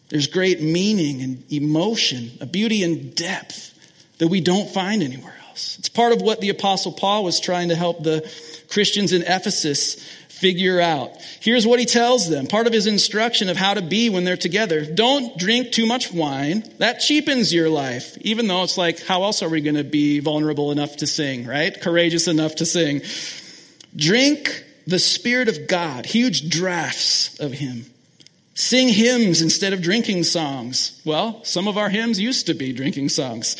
There's 0.09 0.27
great 0.27 0.61
meaning 0.61 1.21
and 1.21 1.43
emotion, 1.51 2.31
a 2.39 2.45
beauty 2.45 2.83
and 2.83 3.13
depth 3.15 3.71
that 4.19 4.29
we 4.29 4.41
don't 4.41 4.69
find 4.69 5.03
anywhere 5.03 5.35
else. 5.49 5.77
It's 5.77 5.89
part 5.89 6.13
of 6.13 6.21
what 6.21 6.39
the 6.39 6.49
Apostle 6.49 6.93
Paul 6.93 7.23
was 7.23 7.39
trying 7.39 7.69
to 7.69 7.75
help 7.75 8.01
the 8.01 8.21
Christians 8.69 9.11
in 9.11 9.23
Ephesus 9.23 9.97
figure 10.39 10.81
out. 10.81 11.11
Here's 11.39 11.65
what 11.65 11.79
he 11.79 11.85
tells 11.85 12.29
them. 12.29 12.47
Part 12.47 12.67
of 12.67 12.73
his 12.73 12.87
instruction 12.87 13.49
of 13.49 13.57
how 13.57 13.75
to 13.75 13.81
be 13.81 14.09
when 14.09 14.23
they're 14.23 14.35
together. 14.35 14.85
Don't 14.85 15.37
drink 15.37 15.71
too 15.71 15.85
much 15.85 16.11
wine. 16.11 16.63
That 16.79 16.99
cheapens 16.99 17.53
your 17.53 17.69
life. 17.69 18.17
Even 18.21 18.47
though 18.47 18.63
it's 18.63 18.77
like, 18.77 19.05
how 19.05 19.23
else 19.23 19.41
are 19.41 19.49
we 19.49 19.61
going 19.61 19.75
to 19.75 19.83
be 19.83 20.19
vulnerable 20.19 20.71
enough 20.71 20.97
to 20.97 21.07
sing, 21.07 21.45
right? 21.45 21.79
Courageous 21.79 22.27
enough 22.27 22.55
to 22.55 22.65
sing. 22.65 23.01
Drink 23.95 24.65
the 24.85 24.99
Spirit 24.99 25.47
of 25.47 25.67
God, 25.67 26.05
huge 26.05 26.49
drafts 26.49 27.39
of 27.39 27.53
Him. 27.53 27.85
Sing 28.55 28.89
hymns 28.89 29.41
instead 29.41 29.73
of 29.73 29.81
drinking 29.81 30.23
songs. 30.23 31.01
Well, 31.05 31.43
some 31.43 31.67
of 31.67 31.77
our 31.77 31.89
hymns 31.89 32.19
used 32.19 32.47
to 32.47 32.53
be 32.53 32.73
drinking 32.73 33.09
songs. 33.09 33.55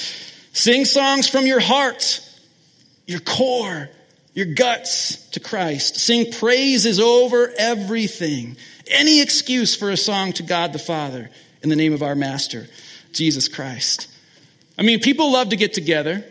Sing 0.54 0.86
songs 0.86 1.28
from 1.30 1.48
your 1.48 1.60
heart, 1.60 2.22
your 3.08 3.20
core, 3.20 3.90
your 4.34 4.48
guts 4.48 5.18
to 5.30 5.40
Christ. 5.40 5.98
Sing 5.98 6.32
praises 6.32 7.00
over 7.00 7.54
everything. 7.58 8.58
Any 8.88 9.22
excuse 9.22 9.76
for 9.76 9.90
a 9.90 9.98
song 9.98 10.34
to 10.34 10.44
God 10.44 10.74
the 10.74 10.80
Father 10.80 11.30
in 11.62 11.70
the 11.70 11.76
name 11.76 11.94
of 11.94 12.04
our 12.04 12.16
Master, 12.16 12.68
Jesus 13.12 13.48
Christ. 13.48 14.10
I 14.78 14.82
mean, 14.82 15.00
people 15.00 15.32
love 15.32 15.50
to 15.50 15.56
get 15.56 15.74
together, 15.74 16.26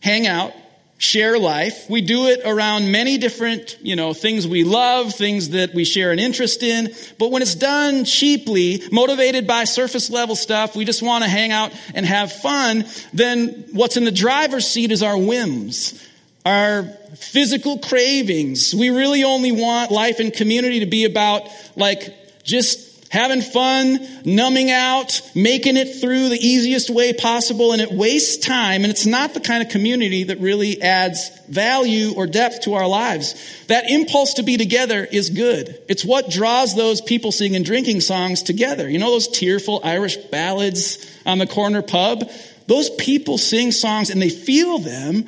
hang 0.00 0.26
out, 0.26 0.52
share 0.96 1.38
life. 1.38 1.88
We 1.88 2.00
do 2.00 2.26
it 2.26 2.40
around 2.44 2.90
many 2.90 3.18
different, 3.18 3.78
you 3.82 3.94
know, 3.94 4.14
things 4.14 4.48
we 4.48 4.64
love, 4.64 5.14
things 5.14 5.50
that 5.50 5.74
we 5.74 5.84
share 5.84 6.10
an 6.10 6.18
interest 6.18 6.62
in. 6.62 6.92
But 7.18 7.30
when 7.30 7.42
it's 7.42 7.54
done 7.54 8.04
cheaply, 8.04 8.82
motivated 8.90 9.46
by 9.46 9.64
surface 9.64 10.10
level 10.10 10.34
stuff, 10.34 10.74
we 10.74 10.84
just 10.84 11.02
want 11.02 11.22
to 11.22 11.30
hang 11.30 11.52
out 11.52 11.72
and 11.94 12.04
have 12.04 12.32
fun, 12.32 12.86
then 13.12 13.66
what's 13.72 13.96
in 13.96 14.04
the 14.04 14.10
driver's 14.10 14.66
seat 14.66 14.90
is 14.90 15.02
our 15.02 15.16
whims 15.16 16.04
our 16.44 16.84
physical 17.16 17.78
cravings. 17.78 18.74
We 18.74 18.90
really 18.90 19.24
only 19.24 19.52
want 19.52 19.90
life 19.90 20.20
and 20.20 20.32
community 20.32 20.80
to 20.80 20.86
be 20.86 21.04
about 21.04 21.48
like 21.76 22.14
just 22.44 22.88
having 23.10 23.40
fun, 23.40 24.06
numbing 24.24 24.70
out, 24.70 25.22
making 25.34 25.76
it 25.76 26.00
through 26.00 26.28
the 26.28 26.38
easiest 26.38 26.90
way 26.90 27.12
possible, 27.12 27.72
and 27.72 27.80
it 27.80 27.90
wastes 27.90 28.44
time, 28.44 28.82
and 28.82 28.90
it's 28.90 29.06
not 29.06 29.34
the 29.34 29.40
kind 29.40 29.62
of 29.62 29.70
community 29.70 30.24
that 30.24 30.40
really 30.40 30.80
adds 30.82 31.30
value 31.48 32.12
or 32.14 32.26
depth 32.26 32.62
to 32.62 32.74
our 32.74 32.86
lives. 32.86 33.34
That 33.68 33.90
impulse 33.90 34.34
to 34.34 34.42
be 34.42 34.56
together 34.56 35.04
is 35.04 35.30
good. 35.30 35.80
It's 35.88 36.04
what 36.04 36.30
draws 36.30 36.74
those 36.74 37.00
people 37.00 37.32
singing 37.32 37.62
drinking 37.62 38.02
songs 38.02 38.42
together. 38.42 38.88
You 38.88 38.98
know 38.98 39.10
those 39.10 39.28
tearful 39.28 39.80
Irish 39.82 40.16
ballads 40.16 40.98
on 41.24 41.38
the 41.38 41.46
corner 41.46 41.82
pub? 41.82 42.30
Those 42.66 42.90
people 42.90 43.38
sing 43.38 43.72
songs 43.72 44.10
and 44.10 44.20
they 44.20 44.28
feel 44.28 44.78
them, 44.78 45.26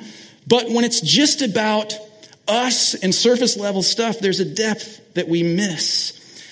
but 0.51 0.69
when 0.69 0.83
it's 0.83 0.99
just 0.99 1.41
about 1.41 1.97
us 2.45 2.93
and 2.93 3.15
surface 3.15 3.55
level 3.55 3.81
stuff, 3.81 4.19
there's 4.19 4.41
a 4.41 4.45
depth 4.53 5.13
that 5.13 5.29
we 5.29 5.43
miss. 5.43 6.43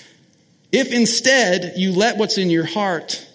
If 0.71 0.93
instead 0.93 1.73
you 1.75 1.91
let 1.91 2.15
what's 2.15 2.37
in 2.37 2.49
your 2.49 2.63
heart 2.63 3.27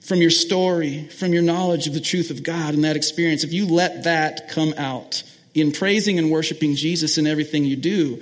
from 0.00 0.20
your 0.20 0.28
story, 0.28 1.04
from 1.04 1.32
your 1.32 1.42
knowledge 1.42 1.86
of 1.86 1.94
the 1.94 2.00
truth 2.00 2.30
of 2.30 2.42
God 2.42 2.74
and 2.74 2.84
that 2.84 2.96
experience, 2.96 3.44
if 3.44 3.54
you 3.54 3.64
let 3.64 4.04
that 4.04 4.50
come 4.50 4.74
out 4.76 5.22
in 5.54 5.72
praising 5.72 6.18
and 6.18 6.30
worshiping 6.30 6.74
Jesus 6.74 7.16
in 7.16 7.26
everything 7.26 7.64
you 7.64 7.76
do, 7.76 8.20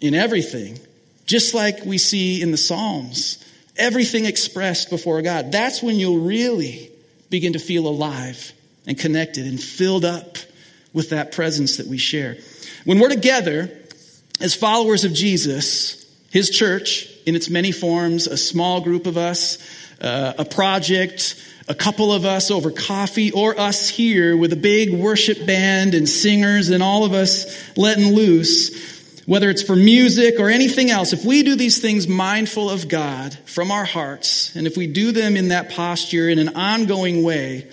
in 0.00 0.14
everything, 0.14 0.78
just 1.26 1.52
like 1.52 1.84
we 1.84 1.98
see 1.98 2.40
in 2.40 2.50
the 2.50 2.56
Psalms, 2.56 3.44
everything 3.76 4.24
expressed 4.24 4.88
before 4.88 5.20
God, 5.20 5.52
that's 5.52 5.82
when 5.82 5.96
you'll 5.96 6.20
really 6.20 6.90
begin 7.28 7.52
to 7.52 7.58
feel 7.58 7.86
alive 7.86 8.54
and 8.86 8.98
connected 8.98 9.46
and 9.46 9.60
filled 9.60 10.04
up 10.04 10.38
with 10.92 11.10
that 11.10 11.32
presence 11.32 11.76
that 11.76 11.86
we 11.86 11.98
share. 11.98 12.36
When 12.84 12.98
we're 12.98 13.08
together 13.08 13.70
as 14.40 14.54
followers 14.54 15.04
of 15.04 15.12
Jesus, 15.12 16.04
his 16.30 16.50
church, 16.50 17.08
in 17.26 17.34
its 17.34 17.50
many 17.50 17.72
forms, 17.72 18.26
a 18.26 18.36
small 18.36 18.80
group 18.80 19.06
of 19.06 19.18
us, 19.18 19.58
uh, 20.00 20.32
a 20.38 20.44
project, 20.44 21.36
a 21.68 21.74
couple 21.74 22.12
of 22.12 22.24
us 22.24 22.50
over 22.50 22.70
coffee, 22.70 23.30
or 23.30 23.58
us 23.58 23.88
here 23.88 24.36
with 24.36 24.52
a 24.52 24.56
big 24.56 24.92
worship 24.92 25.46
band 25.46 25.94
and 25.94 26.08
singers 26.08 26.70
and 26.70 26.82
all 26.82 27.04
of 27.04 27.12
us 27.12 27.76
letting 27.76 28.14
loose, 28.14 29.22
whether 29.26 29.50
it's 29.50 29.62
for 29.62 29.76
music 29.76 30.40
or 30.40 30.48
anything 30.48 30.90
else, 30.90 31.12
if 31.12 31.24
we 31.24 31.42
do 31.42 31.54
these 31.54 31.80
things 31.80 32.08
mindful 32.08 32.70
of 32.70 32.88
God 32.88 33.34
from 33.44 33.70
our 33.70 33.84
hearts, 33.84 34.56
and 34.56 34.66
if 34.66 34.76
we 34.76 34.86
do 34.86 35.12
them 35.12 35.36
in 35.36 35.48
that 35.48 35.70
posture 35.70 36.28
in 36.28 36.38
an 36.38 36.56
ongoing 36.56 37.22
way, 37.22 37.68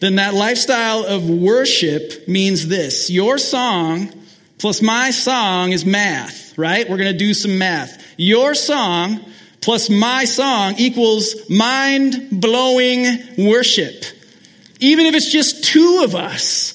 then 0.00 0.16
that 0.16 0.34
lifestyle 0.34 1.04
of 1.04 1.28
worship 1.28 2.28
means 2.28 2.68
this. 2.68 3.10
Your 3.10 3.38
song 3.38 4.12
plus 4.58 4.82
my 4.82 5.10
song 5.10 5.72
is 5.72 5.84
math 5.84 6.44
right? 6.56 6.88
We're 6.88 6.96
going 6.96 7.12
to 7.12 7.18
do 7.18 7.34
some 7.34 7.58
math. 7.58 8.02
Your 8.16 8.54
song 8.54 9.20
plus 9.60 9.90
my 9.90 10.24
song 10.24 10.74
equals 10.78 11.48
mind 11.50 12.28
blowing 12.30 13.06
worship. 13.38 14.04
Even 14.80 15.06
if 15.06 15.14
it's 15.14 15.30
just 15.30 15.64
two 15.64 16.02
of 16.04 16.14
us. 16.14 16.73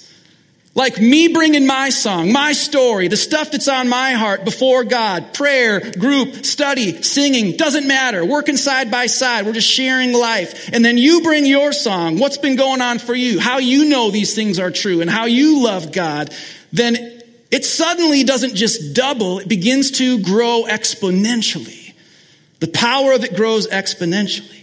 Like 0.76 1.02
me 1.02 1.30
bringing 1.30 1.66
my 1.66 1.90
song, 1.90 2.32
my 2.32 2.54
story, 2.54 3.08
the 3.08 3.18
stuff 3.18 3.52
that's 3.52 3.68
on 3.68 3.90
my 3.90 4.12
heart 4.12 4.46
before 4.46 4.84
God, 4.84 5.34
prayer, 5.34 5.92
group, 5.92 6.46
study, 6.46 7.02
singing, 7.02 7.58
doesn't 7.58 7.88
matter. 7.88 8.24
Working 8.24 8.56
side 8.56 8.92
by 8.92 9.08
side. 9.08 9.46
We're 9.46 9.54
just 9.54 9.68
sharing 9.68 10.14
life. 10.14 10.70
And 10.72 10.86
then 10.86 10.98
you 10.98 11.22
bring 11.22 11.46
your 11.46 11.74
song, 11.74 12.20
what's 12.20 12.38
been 12.38 12.56
going 12.56 12.82
on 12.82 13.00
for 13.00 13.16
you, 13.16 13.40
how 13.40 13.58
you 13.58 13.90
know 13.90 14.12
these 14.12 14.36
things 14.36 14.60
are 14.60 14.72
true 14.72 15.02
and 15.02 15.10
how 15.10 15.26
you 15.26 15.64
love 15.64 15.92
God. 15.92 16.34
Then 16.72 16.96
it 17.52 17.66
suddenly 17.66 18.24
doesn't 18.24 18.56
just 18.56 18.94
double, 18.94 19.40
it 19.40 19.50
begins 19.50 19.92
to 19.92 20.22
grow 20.22 20.66
exponentially. 20.68 21.94
The 22.60 22.68
power 22.68 23.14
of 23.14 23.24
it 23.24 23.36
grows 23.36 23.68
exponentially. 23.68 24.59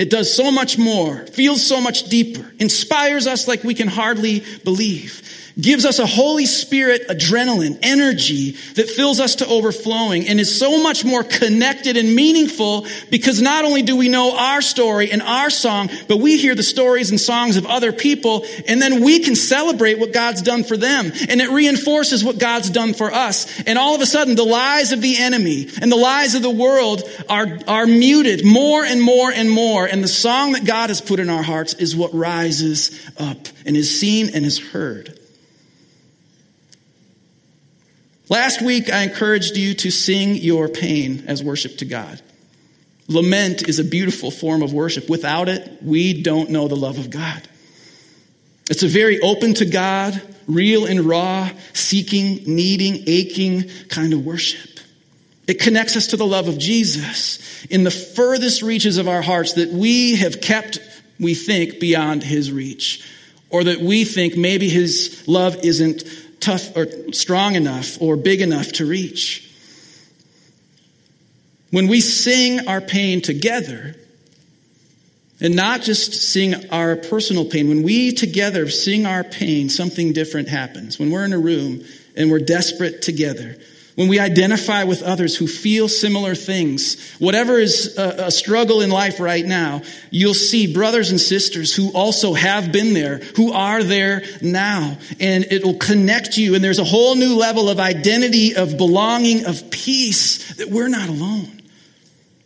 It 0.00 0.08
does 0.08 0.34
so 0.34 0.50
much 0.50 0.78
more, 0.78 1.26
feels 1.26 1.62
so 1.62 1.78
much 1.78 2.04
deeper, 2.04 2.50
inspires 2.58 3.26
us 3.26 3.46
like 3.46 3.64
we 3.64 3.74
can 3.74 3.86
hardly 3.86 4.42
believe 4.64 5.49
gives 5.58 5.84
us 5.84 5.98
a 5.98 6.06
Holy 6.06 6.46
Spirit 6.46 7.08
adrenaline, 7.08 7.78
energy 7.82 8.52
that 8.74 8.88
fills 8.88 9.20
us 9.20 9.36
to 9.36 9.46
overflowing 9.46 10.28
and 10.28 10.38
is 10.38 10.58
so 10.58 10.82
much 10.82 11.04
more 11.04 11.24
connected 11.24 11.96
and 11.96 12.14
meaningful 12.14 12.86
because 13.10 13.40
not 13.40 13.64
only 13.64 13.82
do 13.82 13.96
we 13.96 14.08
know 14.08 14.36
our 14.36 14.60
story 14.60 15.10
and 15.10 15.22
our 15.22 15.50
song, 15.50 15.88
but 16.08 16.18
we 16.18 16.36
hear 16.36 16.54
the 16.54 16.62
stories 16.62 17.10
and 17.10 17.20
songs 17.20 17.56
of 17.56 17.66
other 17.66 17.92
people 17.92 18.44
and 18.66 18.80
then 18.80 19.02
we 19.02 19.20
can 19.20 19.34
celebrate 19.34 19.98
what 19.98 20.12
God's 20.12 20.42
done 20.42 20.64
for 20.64 20.76
them 20.76 21.06
and 21.28 21.40
it 21.40 21.50
reinforces 21.50 22.24
what 22.24 22.38
God's 22.38 22.70
done 22.70 22.94
for 22.94 23.12
us. 23.12 23.60
And 23.62 23.78
all 23.78 23.94
of 23.94 24.00
a 24.00 24.06
sudden 24.06 24.34
the 24.34 24.44
lies 24.44 24.92
of 24.92 25.00
the 25.00 25.16
enemy 25.18 25.68
and 25.80 25.90
the 25.90 25.96
lies 25.96 26.34
of 26.34 26.42
the 26.42 26.50
world 26.50 27.02
are, 27.28 27.58
are 27.66 27.86
muted 27.86 28.44
more 28.44 28.84
and 28.84 29.02
more 29.02 29.30
and 29.30 29.50
more. 29.50 29.86
And 29.86 30.02
the 30.02 30.08
song 30.08 30.52
that 30.52 30.64
God 30.64 30.90
has 30.90 31.00
put 31.00 31.20
in 31.20 31.30
our 31.30 31.42
hearts 31.42 31.74
is 31.74 31.96
what 31.96 32.14
rises 32.14 32.90
up 33.18 33.48
and 33.66 33.76
is 33.76 34.00
seen 34.00 34.30
and 34.34 34.44
is 34.44 34.58
heard. 34.58 35.19
Last 38.30 38.62
week, 38.62 38.90
I 38.90 39.02
encouraged 39.02 39.56
you 39.56 39.74
to 39.74 39.90
sing 39.90 40.36
your 40.36 40.68
pain 40.68 41.24
as 41.26 41.42
worship 41.42 41.78
to 41.78 41.84
God. 41.84 42.22
Lament 43.08 43.68
is 43.68 43.80
a 43.80 43.84
beautiful 43.84 44.30
form 44.30 44.62
of 44.62 44.72
worship. 44.72 45.10
Without 45.10 45.48
it, 45.48 45.82
we 45.82 46.22
don't 46.22 46.50
know 46.50 46.68
the 46.68 46.76
love 46.76 46.98
of 46.98 47.10
God. 47.10 47.42
It's 48.70 48.84
a 48.84 48.88
very 48.88 49.18
open 49.18 49.54
to 49.54 49.66
God, 49.66 50.22
real 50.46 50.86
and 50.86 51.00
raw, 51.00 51.50
seeking, 51.72 52.44
needing, 52.46 53.02
aching 53.08 53.68
kind 53.88 54.12
of 54.12 54.24
worship. 54.24 54.78
It 55.48 55.58
connects 55.58 55.96
us 55.96 56.06
to 56.08 56.16
the 56.16 56.24
love 56.24 56.46
of 56.46 56.56
Jesus 56.56 57.64
in 57.64 57.82
the 57.82 57.90
furthest 57.90 58.62
reaches 58.62 58.96
of 58.96 59.08
our 59.08 59.22
hearts 59.22 59.54
that 59.54 59.70
we 59.70 60.14
have 60.14 60.40
kept, 60.40 60.78
we 61.18 61.34
think, 61.34 61.80
beyond 61.80 62.22
his 62.22 62.52
reach. 62.52 63.04
Or 63.50 63.64
that 63.64 63.80
we 63.80 64.04
think 64.04 64.36
maybe 64.36 64.68
his 64.68 65.24
love 65.26 65.64
isn't 65.64 66.04
tough 66.40 66.76
or 66.76 66.86
strong 67.12 67.54
enough 67.54 68.00
or 68.00 68.16
big 68.16 68.40
enough 68.40 68.72
to 68.72 68.86
reach. 68.86 69.46
When 71.70 71.86
we 71.86 72.00
sing 72.00 72.66
our 72.66 72.80
pain 72.80 73.20
together, 73.20 73.94
and 75.40 75.56
not 75.56 75.82
just 75.82 76.12
sing 76.12 76.70
our 76.70 76.96
personal 76.96 77.46
pain, 77.46 77.68
when 77.68 77.82
we 77.82 78.12
together 78.12 78.68
sing 78.68 79.06
our 79.06 79.24
pain, 79.24 79.68
something 79.68 80.12
different 80.12 80.48
happens. 80.48 80.98
When 80.98 81.10
we're 81.10 81.24
in 81.24 81.32
a 81.32 81.38
room 81.38 81.82
and 82.16 82.30
we're 82.30 82.40
desperate 82.40 83.00
together, 83.02 83.56
when 84.00 84.08
we 84.08 84.18
identify 84.18 84.84
with 84.84 85.02
others 85.02 85.36
who 85.36 85.46
feel 85.46 85.86
similar 85.86 86.34
things, 86.34 87.12
whatever 87.18 87.58
is 87.58 87.98
a, 87.98 88.28
a, 88.28 88.30
struggle 88.30 88.80
in 88.80 88.88
life 88.88 89.20
right 89.20 89.44
now, 89.44 89.82
you'll 90.10 90.32
see 90.32 90.72
brothers 90.72 91.10
and 91.10 91.20
sisters 91.20 91.76
who 91.76 91.92
also 91.92 92.32
have 92.32 92.72
been 92.72 92.94
there, 92.94 93.18
who 93.36 93.52
are 93.52 93.82
there 93.82 94.22
now, 94.40 94.96
and 95.20 95.44
it 95.50 95.62
will 95.62 95.76
connect 95.76 96.38
you. 96.38 96.54
And 96.54 96.64
there's 96.64 96.78
a 96.78 96.84
whole 96.84 97.14
new 97.14 97.36
level 97.36 97.68
of 97.68 97.78
identity, 97.78 98.56
of 98.56 98.78
belonging, 98.78 99.44
of 99.44 99.70
peace 99.70 100.54
that 100.54 100.70
we're 100.70 100.88
not 100.88 101.10
alone. 101.10 101.60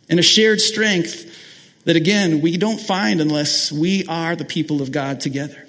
And 0.09 0.19
a 0.19 0.23
shared 0.23 0.59
strength 0.59 1.85
that 1.85 1.95
again, 1.95 2.41
we 2.41 2.57
don't 2.57 2.81
find 2.81 3.21
unless 3.21 3.71
we 3.71 4.05
are 4.07 4.35
the 4.35 4.43
people 4.43 4.81
of 4.81 4.91
God 4.91 5.21
together. 5.21 5.64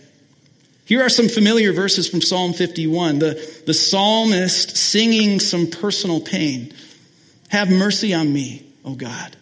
Here 0.86 1.02
are 1.02 1.08
some 1.08 1.28
familiar 1.28 1.72
verses 1.72 2.08
from 2.08 2.20
Psalm 2.20 2.52
51. 2.52 3.18
The, 3.18 3.62
the 3.66 3.74
psalmist 3.74 4.76
singing 4.76 5.40
some 5.40 5.66
personal 5.66 6.20
pain. 6.20 6.72
Have 7.48 7.68
mercy 7.68 8.14
on 8.14 8.32
me, 8.32 8.64
O 8.84 8.94
God, 8.94 9.36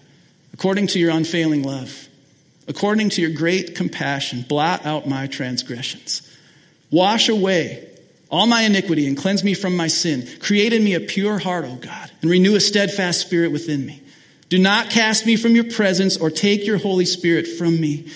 according 0.55 0.87
to 0.89 0.99
your 0.99 1.11
unfailing 1.11 1.63
love. 1.63 2.09
According 2.67 3.11
to 3.11 3.21
your 3.21 3.31
great 3.31 3.77
compassion, 3.77 4.47
blot 4.49 4.87
out 4.87 5.07
my 5.07 5.27
transgressions. 5.27 6.23
Wash 6.91 7.29
away 7.29 7.91
all 8.31 8.47
my 8.47 8.63
iniquity 8.63 9.07
and 9.07 9.15
cleanse 9.15 9.45
me 9.45 9.53
from 9.53 9.77
my 9.77 9.89
sin. 9.89 10.27
Create 10.41 10.73
in 10.73 10.83
me 10.83 10.95
a 10.95 11.01
pure 11.01 11.39
heart, 11.39 11.67
O 11.67 11.75
God, 11.75 12.11
and 12.23 12.31
renew 12.31 12.57
a 12.57 12.61
steadfast 12.61 13.21
spirit 13.21 13.53
within 13.53 13.85
me. 13.85 14.03
Do 14.49 14.59
not 14.59 14.89
cast 14.89 15.27
me 15.27 15.37
from 15.37 15.55
your 15.55 15.71
presence 15.71 16.17
or 16.17 16.31
take 16.31 16.67
your 16.67 16.79
Holy 16.79 17.05
Spirit 17.05 17.47
from 17.47 17.79
me. 17.79 18.11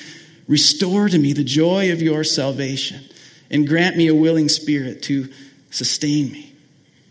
Restore 0.46 1.10
to 1.10 1.18
me 1.18 1.34
the 1.34 1.44
joy 1.44 1.92
of 1.92 2.00
your 2.00 2.24
salvation 2.24 3.04
and 3.50 3.66
grant 3.66 3.96
me 3.96 4.08
a 4.08 4.14
willing 4.14 4.48
spirit 4.48 5.02
to 5.04 5.28
sustain 5.70 6.30
me. 6.32 6.52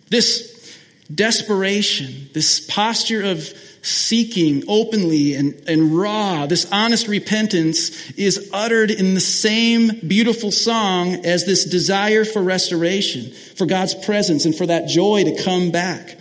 This 0.09 0.77
desperation, 1.13 2.29
this 2.33 2.59
posture 2.59 3.23
of 3.23 3.39
seeking 3.81 4.63
openly 4.67 5.35
and, 5.35 5.53
and 5.67 5.97
raw, 5.97 6.45
this 6.45 6.69
honest 6.71 7.07
repentance 7.07 8.11
is 8.11 8.49
uttered 8.51 8.91
in 8.91 9.13
the 9.13 9.19
same 9.19 9.89
beautiful 10.05 10.51
song 10.51 11.25
as 11.25 11.45
this 11.45 11.63
desire 11.65 12.25
for 12.25 12.41
restoration, 12.41 13.31
for 13.55 13.65
God's 13.65 13.95
presence, 13.95 14.45
and 14.45 14.53
for 14.53 14.65
that 14.65 14.87
joy 14.87 15.23
to 15.23 15.43
come 15.43 15.71
back. 15.71 16.17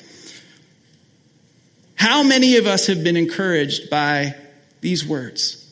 How 1.97 2.23
many 2.23 2.57
of 2.57 2.67
us 2.67 2.87
have 2.87 3.03
been 3.03 3.17
encouraged 3.17 3.91
by 3.91 4.37
these 4.81 5.05
words? 5.05 5.66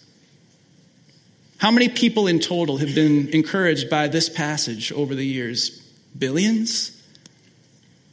How 1.65 1.71
many 1.71 1.89
people 1.89 2.27
in 2.27 2.41
total 2.41 2.77
have 2.77 2.95
been 2.95 3.31
encouraged 3.31 3.89
by 3.89 4.09
this 4.09 4.29
passage 4.29 4.93
over 4.93 5.15
the 5.15 5.25
years? 5.25 5.71
Billions? 6.19 6.93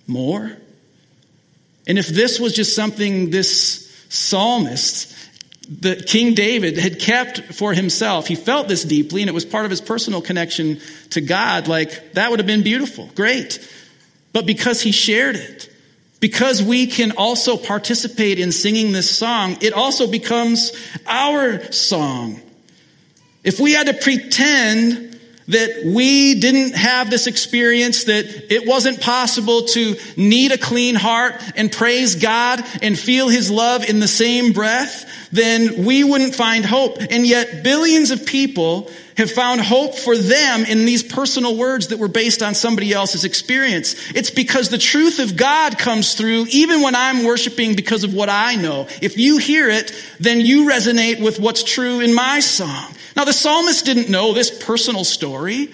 More? 0.07 0.55
And 1.85 1.99
if 1.99 2.07
this 2.07 2.39
was 2.39 2.53
just 2.53 2.77
something 2.77 3.29
this 3.29 3.93
psalmist, 4.07 5.13
that 5.81 6.07
King 6.07 6.33
David 6.33 6.77
had 6.77 6.97
kept 6.97 7.53
for 7.53 7.73
himself, 7.73 8.25
he 8.25 8.35
felt 8.35 8.69
this 8.69 8.85
deeply 8.85 9.21
and 9.21 9.27
it 9.27 9.33
was 9.33 9.43
part 9.43 9.65
of 9.65 9.69
his 9.69 9.81
personal 9.81 10.21
connection 10.21 10.79
to 11.09 11.19
God, 11.19 11.67
like 11.67 12.13
that 12.13 12.29
would 12.29 12.39
have 12.39 12.47
been 12.47 12.63
beautiful, 12.63 13.09
great. 13.15 13.59
But 14.31 14.45
because 14.45 14.81
he 14.81 14.93
shared 14.93 15.35
it, 15.35 15.69
because 16.21 16.63
we 16.63 16.87
can 16.87 17.11
also 17.17 17.57
participate 17.57 18.39
in 18.39 18.53
singing 18.53 18.93
this 18.93 19.13
song, 19.13 19.57
it 19.59 19.73
also 19.73 20.07
becomes 20.07 20.71
our 21.05 21.69
song. 21.73 22.39
If 23.43 23.59
we 23.59 23.73
had 23.73 23.87
to 23.87 23.93
pretend 23.93 25.11
that 25.47 25.83
we 25.85 26.39
didn't 26.39 26.75
have 26.75 27.09
this 27.09 27.27
experience, 27.27 28.05
that 28.05 28.51
it 28.51 28.65
wasn't 28.65 29.01
possible 29.01 29.63
to 29.63 29.95
need 30.15 30.51
a 30.51 30.57
clean 30.57 30.95
heart 30.95 31.41
and 31.55 31.71
praise 31.71 32.15
God 32.15 32.63
and 32.81 32.97
feel 32.97 33.27
His 33.27 33.51
love 33.51 33.83
in 33.83 33.99
the 33.99 34.07
same 34.07 34.53
breath, 34.53 35.29
then 35.31 35.83
we 35.83 36.03
wouldn't 36.03 36.35
find 36.35 36.65
hope. 36.65 36.97
And 37.09 37.27
yet 37.27 37.63
billions 37.63 38.11
of 38.11 38.25
people 38.25 38.89
have 39.17 39.31
found 39.31 39.59
hope 39.59 39.95
for 39.95 40.17
them 40.17 40.63
in 40.63 40.85
these 40.85 41.03
personal 41.03 41.57
words 41.57 41.87
that 41.87 41.99
were 41.99 42.07
based 42.07 42.41
on 42.41 42.55
somebody 42.55 42.93
else's 42.93 43.25
experience. 43.25 43.95
It's 44.15 44.31
because 44.31 44.69
the 44.69 44.77
truth 44.77 45.19
of 45.19 45.35
God 45.35 45.77
comes 45.77 46.13
through 46.13 46.45
even 46.49 46.81
when 46.81 46.95
I'm 46.95 47.25
worshiping 47.25 47.75
because 47.75 48.03
of 48.03 48.13
what 48.13 48.29
I 48.29 48.55
know. 48.55 48.87
If 49.01 49.17
you 49.17 49.37
hear 49.37 49.69
it, 49.69 49.91
then 50.19 50.39
you 50.39 50.65
resonate 50.65 51.21
with 51.21 51.39
what's 51.39 51.63
true 51.63 51.99
in 51.99 52.13
my 52.13 52.39
song. 52.39 52.93
Now, 53.15 53.25
the 53.25 53.33
psalmist 53.33 53.85
didn't 53.85 54.09
know 54.09 54.33
this 54.33 54.63
personal 54.63 55.03
story. 55.03 55.73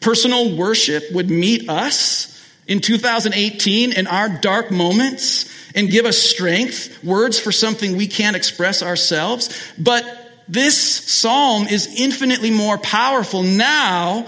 Personal 0.00 0.56
worship 0.56 1.04
would 1.12 1.30
meet 1.30 1.68
us 1.68 2.34
in 2.66 2.80
2018 2.80 3.92
in 3.92 4.06
our 4.06 4.28
dark 4.28 4.70
moments 4.70 5.52
and 5.74 5.90
give 5.90 6.06
us 6.06 6.18
strength, 6.18 7.02
words 7.02 7.38
for 7.38 7.52
something 7.52 7.96
we 7.96 8.06
can't 8.06 8.36
express 8.36 8.82
ourselves. 8.82 9.50
But 9.78 10.04
this 10.48 10.76
psalm 10.76 11.66
is 11.66 12.00
infinitely 12.00 12.50
more 12.50 12.78
powerful 12.78 13.42
now 13.42 14.26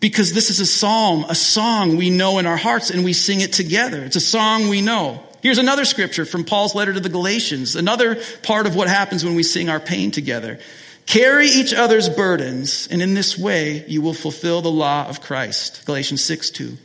because 0.00 0.32
this 0.32 0.50
is 0.50 0.60
a 0.60 0.66
psalm, 0.66 1.24
a 1.28 1.34
song 1.34 1.96
we 1.96 2.10
know 2.10 2.38
in 2.38 2.46
our 2.46 2.56
hearts 2.56 2.90
and 2.90 3.04
we 3.04 3.12
sing 3.12 3.40
it 3.40 3.52
together. 3.52 4.02
It's 4.02 4.16
a 4.16 4.20
song 4.20 4.68
we 4.68 4.80
know. 4.80 5.22
Here's 5.42 5.58
another 5.58 5.84
scripture 5.84 6.24
from 6.24 6.44
Paul's 6.44 6.74
letter 6.74 6.92
to 6.92 7.00
the 7.00 7.08
Galatians, 7.08 7.76
another 7.76 8.18
part 8.42 8.66
of 8.66 8.76
what 8.76 8.88
happens 8.88 9.24
when 9.24 9.34
we 9.34 9.42
sing 9.42 9.68
our 9.70 9.80
pain 9.80 10.10
together. 10.10 10.58
Carry 11.06 11.46
each 11.48 11.74
other's 11.74 12.08
burdens, 12.08 12.88
and 12.90 13.02
in 13.02 13.14
this 13.14 13.36
way 13.36 13.84
you 13.86 14.02
will 14.02 14.14
fulfill 14.14 14.62
the 14.62 14.70
law 14.70 15.08
of 15.08 15.20
Christ. 15.20 15.84
Galatians 15.86 16.22
6 16.24 16.50
2. 16.50 16.76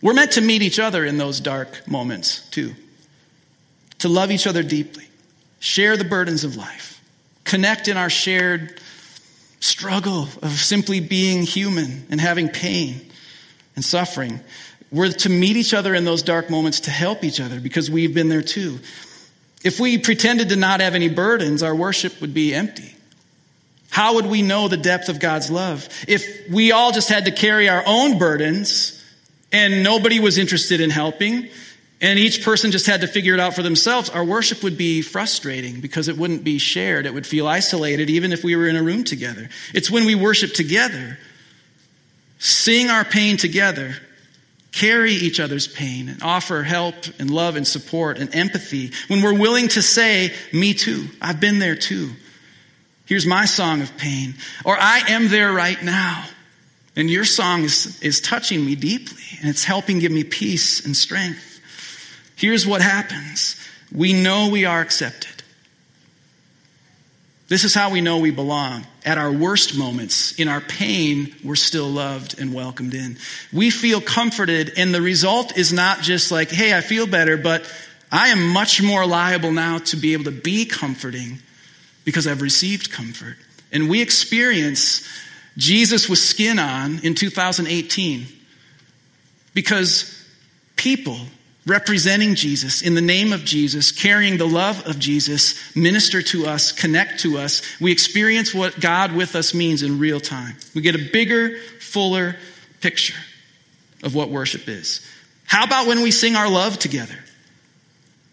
We're 0.00 0.14
meant 0.14 0.32
to 0.32 0.40
meet 0.40 0.62
each 0.62 0.78
other 0.78 1.04
in 1.04 1.18
those 1.18 1.40
dark 1.40 1.88
moments, 1.88 2.48
too. 2.50 2.74
To 4.00 4.08
love 4.08 4.30
each 4.30 4.46
other 4.46 4.62
deeply, 4.62 5.04
share 5.58 5.96
the 5.96 6.04
burdens 6.04 6.44
of 6.44 6.56
life, 6.56 7.02
connect 7.44 7.88
in 7.88 7.96
our 7.96 8.10
shared 8.10 8.80
struggle 9.60 10.28
of 10.42 10.52
simply 10.52 11.00
being 11.00 11.42
human 11.42 12.06
and 12.10 12.20
having 12.20 12.48
pain 12.48 13.00
and 13.74 13.84
suffering. 13.84 14.40
We're 14.90 15.10
to 15.10 15.28
meet 15.28 15.56
each 15.56 15.74
other 15.74 15.94
in 15.94 16.04
those 16.04 16.22
dark 16.22 16.48
moments 16.48 16.80
to 16.80 16.90
help 16.90 17.24
each 17.24 17.40
other 17.40 17.60
because 17.60 17.90
we've 17.90 18.14
been 18.14 18.28
there 18.28 18.42
too. 18.42 18.78
If 19.64 19.80
we 19.80 19.98
pretended 19.98 20.50
to 20.50 20.56
not 20.56 20.80
have 20.80 20.94
any 20.94 21.08
burdens, 21.08 21.62
our 21.62 21.74
worship 21.74 22.20
would 22.20 22.32
be 22.32 22.54
empty. 22.54 22.94
How 23.90 24.14
would 24.14 24.26
we 24.26 24.42
know 24.42 24.68
the 24.68 24.76
depth 24.76 25.08
of 25.08 25.18
God's 25.18 25.50
love? 25.50 25.88
If 26.06 26.48
we 26.50 26.72
all 26.72 26.92
just 26.92 27.08
had 27.08 27.24
to 27.24 27.30
carry 27.30 27.68
our 27.68 27.82
own 27.86 28.18
burdens 28.18 29.02
and 29.50 29.82
nobody 29.82 30.20
was 30.20 30.38
interested 30.38 30.80
in 30.80 30.90
helping, 30.90 31.48
and 32.00 32.18
each 32.18 32.44
person 32.44 32.70
just 32.70 32.86
had 32.86 33.00
to 33.00 33.08
figure 33.08 33.34
it 33.34 33.40
out 33.40 33.54
for 33.54 33.62
themselves, 33.62 34.08
our 34.10 34.22
worship 34.22 34.62
would 34.62 34.78
be 34.78 35.02
frustrating 35.02 35.80
because 35.80 36.06
it 36.06 36.16
wouldn't 36.16 36.44
be 36.44 36.58
shared. 36.58 37.06
It 37.06 37.14
would 37.14 37.26
feel 37.26 37.48
isolated 37.48 38.08
even 38.08 38.32
if 38.32 38.44
we 38.44 38.54
were 38.54 38.68
in 38.68 38.76
a 38.76 38.82
room 38.82 39.02
together. 39.02 39.48
It's 39.74 39.90
when 39.90 40.04
we 40.04 40.14
worship 40.14 40.52
together, 40.52 41.18
sing 42.38 42.88
our 42.88 43.04
pain 43.04 43.36
together, 43.36 43.96
carry 44.78 45.12
each 45.12 45.40
other's 45.40 45.66
pain, 45.66 46.08
and 46.08 46.22
offer 46.22 46.62
help 46.62 46.94
and 47.18 47.30
love 47.30 47.56
and 47.56 47.66
support 47.66 48.18
and 48.18 48.34
empathy, 48.34 48.92
when 49.08 49.22
we're 49.22 49.38
willing 49.38 49.68
to 49.68 49.82
say, 49.82 50.32
Me 50.52 50.72
too, 50.72 51.08
I've 51.20 51.40
been 51.40 51.58
there 51.58 51.76
too. 51.76 52.10
Here's 53.06 53.26
my 53.26 53.46
song 53.46 53.80
of 53.80 53.96
pain. 53.96 54.34
Or 54.64 54.76
I 54.78 55.00
am 55.08 55.28
there 55.28 55.50
right 55.52 55.82
now. 55.82 56.24
And 56.94 57.10
your 57.10 57.24
song 57.24 57.62
is, 57.62 58.00
is 58.02 58.20
touching 58.20 58.64
me 58.64 58.74
deeply 58.74 59.22
and 59.40 59.48
it's 59.48 59.64
helping 59.64 59.98
give 59.98 60.12
me 60.12 60.24
peace 60.24 60.84
and 60.84 60.96
strength. 60.96 61.60
Here's 62.36 62.66
what 62.66 62.82
happens. 62.82 63.56
We 63.90 64.12
know 64.12 64.50
we 64.50 64.64
are 64.64 64.80
accepted. 64.80 65.37
This 67.48 67.64
is 67.64 67.74
how 67.74 67.90
we 67.90 68.02
know 68.02 68.18
we 68.18 68.30
belong. 68.30 68.86
At 69.06 69.16
our 69.16 69.32
worst 69.32 69.76
moments, 69.76 70.38
in 70.38 70.48
our 70.48 70.60
pain, 70.60 71.34
we're 71.42 71.56
still 71.56 71.88
loved 71.88 72.38
and 72.38 72.52
welcomed 72.52 72.92
in. 72.92 73.16
We 73.54 73.70
feel 73.70 74.02
comforted, 74.02 74.74
and 74.76 74.94
the 74.94 75.00
result 75.00 75.56
is 75.56 75.72
not 75.72 76.02
just 76.02 76.30
like, 76.30 76.50
hey, 76.50 76.76
I 76.76 76.82
feel 76.82 77.06
better, 77.06 77.38
but 77.38 77.64
I 78.12 78.28
am 78.28 78.48
much 78.48 78.82
more 78.82 79.06
liable 79.06 79.50
now 79.50 79.78
to 79.78 79.96
be 79.96 80.12
able 80.12 80.24
to 80.24 80.30
be 80.30 80.66
comforting 80.66 81.38
because 82.04 82.26
I've 82.26 82.42
received 82.42 82.92
comfort. 82.92 83.36
And 83.72 83.88
we 83.88 84.02
experience 84.02 85.08
Jesus 85.56 86.08
with 86.08 86.18
skin 86.18 86.58
on 86.58 87.00
in 87.02 87.14
2018 87.14 88.26
because 89.54 90.14
people 90.76 91.18
representing 91.68 92.34
Jesus 92.34 92.82
in 92.82 92.94
the 92.94 93.00
name 93.00 93.32
of 93.32 93.44
Jesus, 93.44 93.92
carrying 93.92 94.38
the 94.38 94.46
love 94.46 94.86
of 94.86 94.98
Jesus, 94.98 95.76
minister 95.76 96.22
to 96.22 96.46
us, 96.46 96.72
connect 96.72 97.20
to 97.20 97.38
us. 97.38 97.62
We 97.80 97.92
experience 97.92 98.54
what 98.54 98.80
God 98.80 99.12
with 99.12 99.36
us 99.36 99.54
means 99.54 99.82
in 99.82 99.98
real 99.98 100.20
time. 100.20 100.56
We 100.74 100.80
get 100.80 100.94
a 100.94 101.10
bigger, 101.12 101.56
fuller 101.80 102.36
picture 102.80 103.18
of 104.02 104.14
what 104.14 104.30
worship 104.30 104.68
is. 104.68 105.06
How 105.44 105.64
about 105.64 105.86
when 105.86 106.02
we 106.02 106.10
sing 106.10 106.36
our 106.36 106.50
love 106.50 106.78
together? 106.78 107.16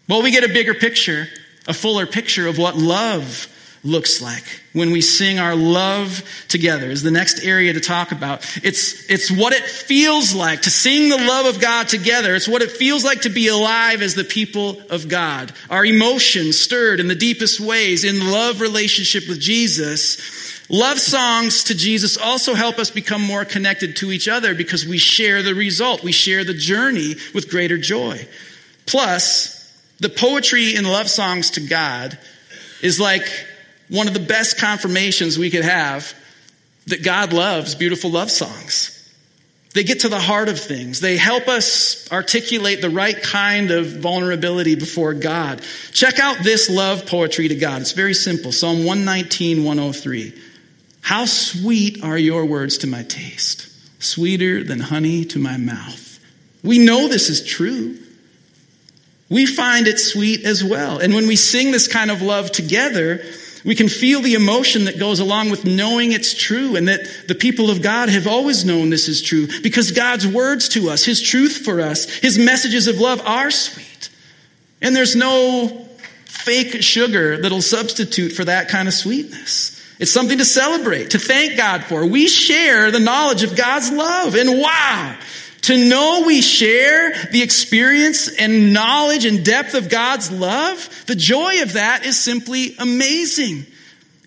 Well, 0.08 0.22
we 0.22 0.30
get 0.30 0.44
a 0.44 0.52
bigger 0.52 0.74
picture, 0.74 1.28
a 1.66 1.74
fuller 1.74 2.06
picture 2.06 2.46
of 2.46 2.58
what 2.58 2.76
love 2.76 3.52
looks 3.84 4.20
like 4.20 4.44
when 4.72 4.90
we 4.90 5.00
sing 5.00 5.38
our 5.38 5.54
love 5.54 6.22
together 6.48 6.90
is 6.90 7.02
the 7.02 7.10
next 7.10 7.44
area 7.44 7.72
to 7.72 7.80
talk 7.80 8.12
about. 8.12 8.44
It's, 8.62 9.08
it's 9.10 9.30
what 9.30 9.52
it 9.52 9.64
feels 9.64 10.34
like 10.34 10.62
to 10.62 10.70
sing 10.70 11.08
the 11.08 11.16
love 11.16 11.46
of 11.46 11.60
God 11.60 11.88
together. 11.88 12.34
It's 12.34 12.48
what 12.48 12.62
it 12.62 12.70
feels 12.70 13.04
like 13.04 13.22
to 13.22 13.30
be 13.30 13.48
alive 13.48 14.02
as 14.02 14.14
the 14.14 14.24
people 14.24 14.80
of 14.90 15.08
God. 15.08 15.52
Our 15.70 15.84
emotions 15.84 16.58
stirred 16.58 17.00
in 17.00 17.08
the 17.08 17.14
deepest 17.14 17.60
ways 17.60 18.04
in 18.04 18.30
love 18.30 18.60
relationship 18.60 19.28
with 19.28 19.40
Jesus. 19.40 20.44
Love 20.68 20.98
songs 20.98 21.64
to 21.64 21.74
Jesus 21.74 22.16
also 22.16 22.54
help 22.54 22.78
us 22.78 22.90
become 22.90 23.22
more 23.22 23.44
connected 23.44 23.96
to 23.96 24.10
each 24.10 24.26
other 24.26 24.54
because 24.54 24.84
we 24.84 24.98
share 24.98 25.42
the 25.42 25.54
result. 25.54 26.02
We 26.02 26.12
share 26.12 26.44
the 26.44 26.54
journey 26.54 27.14
with 27.32 27.48
greater 27.48 27.78
joy. 27.78 28.26
Plus, 28.84 29.56
the 30.00 30.08
poetry 30.08 30.74
in 30.74 30.84
love 30.84 31.08
songs 31.08 31.52
to 31.52 31.60
God 31.60 32.18
is 32.82 33.00
like 33.00 33.26
one 33.88 34.08
of 34.08 34.14
the 34.14 34.20
best 34.20 34.58
confirmations 34.58 35.38
we 35.38 35.50
could 35.50 35.64
have 35.64 36.14
that 36.86 37.02
God 37.02 37.32
loves 37.32 37.74
beautiful 37.74 38.10
love 38.10 38.30
songs. 38.30 38.92
They 39.74 39.84
get 39.84 40.00
to 40.00 40.08
the 40.08 40.18
heart 40.18 40.48
of 40.48 40.58
things. 40.58 41.00
They 41.00 41.18
help 41.18 41.48
us 41.48 42.10
articulate 42.10 42.80
the 42.80 42.88
right 42.88 43.20
kind 43.20 43.70
of 43.70 43.86
vulnerability 43.86 44.74
before 44.74 45.12
God. 45.12 45.62
Check 45.92 46.18
out 46.18 46.38
this 46.38 46.70
love 46.70 47.04
poetry 47.06 47.48
to 47.48 47.54
God. 47.54 47.82
It's 47.82 47.92
very 47.92 48.14
simple. 48.14 48.52
Psalm 48.52 48.78
119, 48.78 49.64
103. 49.64 50.32
How 51.02 51.26
sweet 51.26 52.02
are 52.02 52.16
your 52.16 52.46
words 52.46 52.78
to 52.78 52.86
my 52.86 53.02
taste, 53.02 53.68
sweeter 54.02 54.64
than 54.64 54.80
honey 54.80 55.26
to 55.26 55.38
my 55.38 55.58
mouth. 55.58 56.20
We 56.64 56.78
know 56.78 57.06
this 57.08 57.28
is 57.28 57.44
true. 57.44 57.98
We 59.28 59.44
find 59.44 59.88
it 59.88 59.98
sweet 59.98 60.44
as 60.44 60.64
well. 60.64 61.00
And 61.00 61.12
when 61.12 61.26
we 61.26 61.36
sing 61.36 61.70
this 61.70 61.86
kind 61.86 62.10
of 62.10 62.22
love 62.22 62.50
together, 62.50 63.22
we 63.66 63.74
can 63.74 63.88
feel 63.88 64.22
the 64.22 64.34
emotion 64.34 64.84
that 64.84 64.98
goes 64.98 65.18
along 65.18 65.50
with 65.50 65.64
knowing 65.64 66.12
it's 66.12 66.32
true 66.32 66.76
and 66.76 66.86
that 66.86 67.00
the 67.26 67.34
people 67.34 67.68
of 67.68 67.82
God 67.82 68.08
have 68.08 68.28
always 68.28 68.64
known 68.64 68.90
this 68.90 69.08
is 69.08 69.20
true 69.20 69.48
because 69.60 69.90
God's 69.90 70.26
words 70.26 70.68
to 70.70 70.88
us, 70.88 71.04
His 71.04 71.20
truth 71.20 71.64
for 71.64 71.80
us, 71.80 72.08
His 72.08 72.38
messages 72.38 72.86
of 72.86 73.00
love 73.00 73.20
are 73.26 73.50
sweet. 73.50 74.08
And 74.80 74.94
there's 74.94 75.16
no 75.16 75.86
fake 76.26 76.80
sugar 76.82 77.38
that'll 77.38 77.60
substitute 77.60 78.30
for 78.30 78.44
that 78.44 78.68
kind 78.68 78.86
of 78.86 78.94
sweetness. 78.94 79.72
It's 79.98 80.12
something 80.12 80.38
to 80.38 80.44
celebrate, 80.44 81.10
to 81.10 81.18
thank 81.18 81.56
God 81.56 81.82
for. 81.82 82.06
We 82.06 82.28
share 82.28 82.90
the 82.90 83.00
knowledge 83.00 83.42
of 83.42 83.56
God's 83.56 83.90
love 83.90 84.36
and 84.36 84.60
wow, 84.60 85.18
to 85.66 85.88
know 85.88 86.22
we 86.24 86.40
share 86.42 87.12
the 87.32 87.42
experience 87.42 88.28
and 88.28 88.72
knowledge 88.72 89.24
and 89.24 89.44
depth 89.44 89.74
of 89.74 89.88
God's 89.88 90.30
love, 90.30 90.88
the 91.06 91.16
joy 91.16 91.60
of 91.62 91.72
that 91.72 92.06
is 92.06 92.16
simply 92.16 92.76
amazing. 92.78 93.66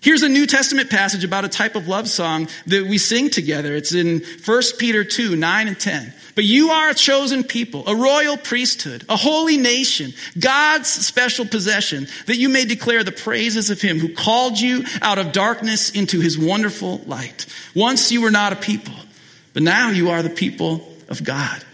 Here's 0.02 0.22
a 0.22 0.28
New 0.28 0.46
Testament 0.46 0.90
passage 0.90 1.24
about 1.24 1.46
a 1.46 1.48
type 1.48 1.76
of 1.76 1.88
love 1.88 2.10
song 2.10 2.48
that 2.66 2.86
we 2.86 2.98
sing 2.98 3.30
together. 3.30 3.74
It's 3.74 3.94
in 3.94 4.22
1 4.44 4.62
Peter 4.78 5.02
2, 5.02 5.34
9 5.34 5.68
and 5.68 5.80
10. 5.80 6.12
But 6.34 6.44
you 6.44 6.70
are 6.70 6.90
a 6.90 6.94
chosen 6.94 7.42
people, 7.42 7.88
a 7.88 7.96
royal 7.96 8.36
priesthood, 8.36 9.06
a 9.08 9.16
holy 9.16 9.56
nation, 9.56 10.12
God's 10.38 10.88
special 10.88 11.46
possession, 11.46 12.06
that 12.26 12.36
you 12.36 12.50
may 12.50 12.66
declare 12.66 13.02
the 13.02 13.12
praises 13.12 13.70
of 13.70 13.80
him 13.80 13.98
who 13.98 14.14
called 14.14 14.60
you 14.60 14.84
out 15.00 15.18
of 15.18 15.32
darkness 15.32 15.90
into 15.90 16.20
his 16.20 16.38
wonderful 16.38 16.98
light. 17.06 17.46
Once 17.74 18.12
you 18.12 18.20
were 18.20 18.30
not 18.30 18.52
a 18.52 18.56
people, 18.56 18.94
but 19.54 19.62
now 19.62 19.88
you 19.88 20.10
are 20.10 20.22
the 20.22 20.28
people 20.28 20.86
of 21.10 21.22
God. 21.22 21.64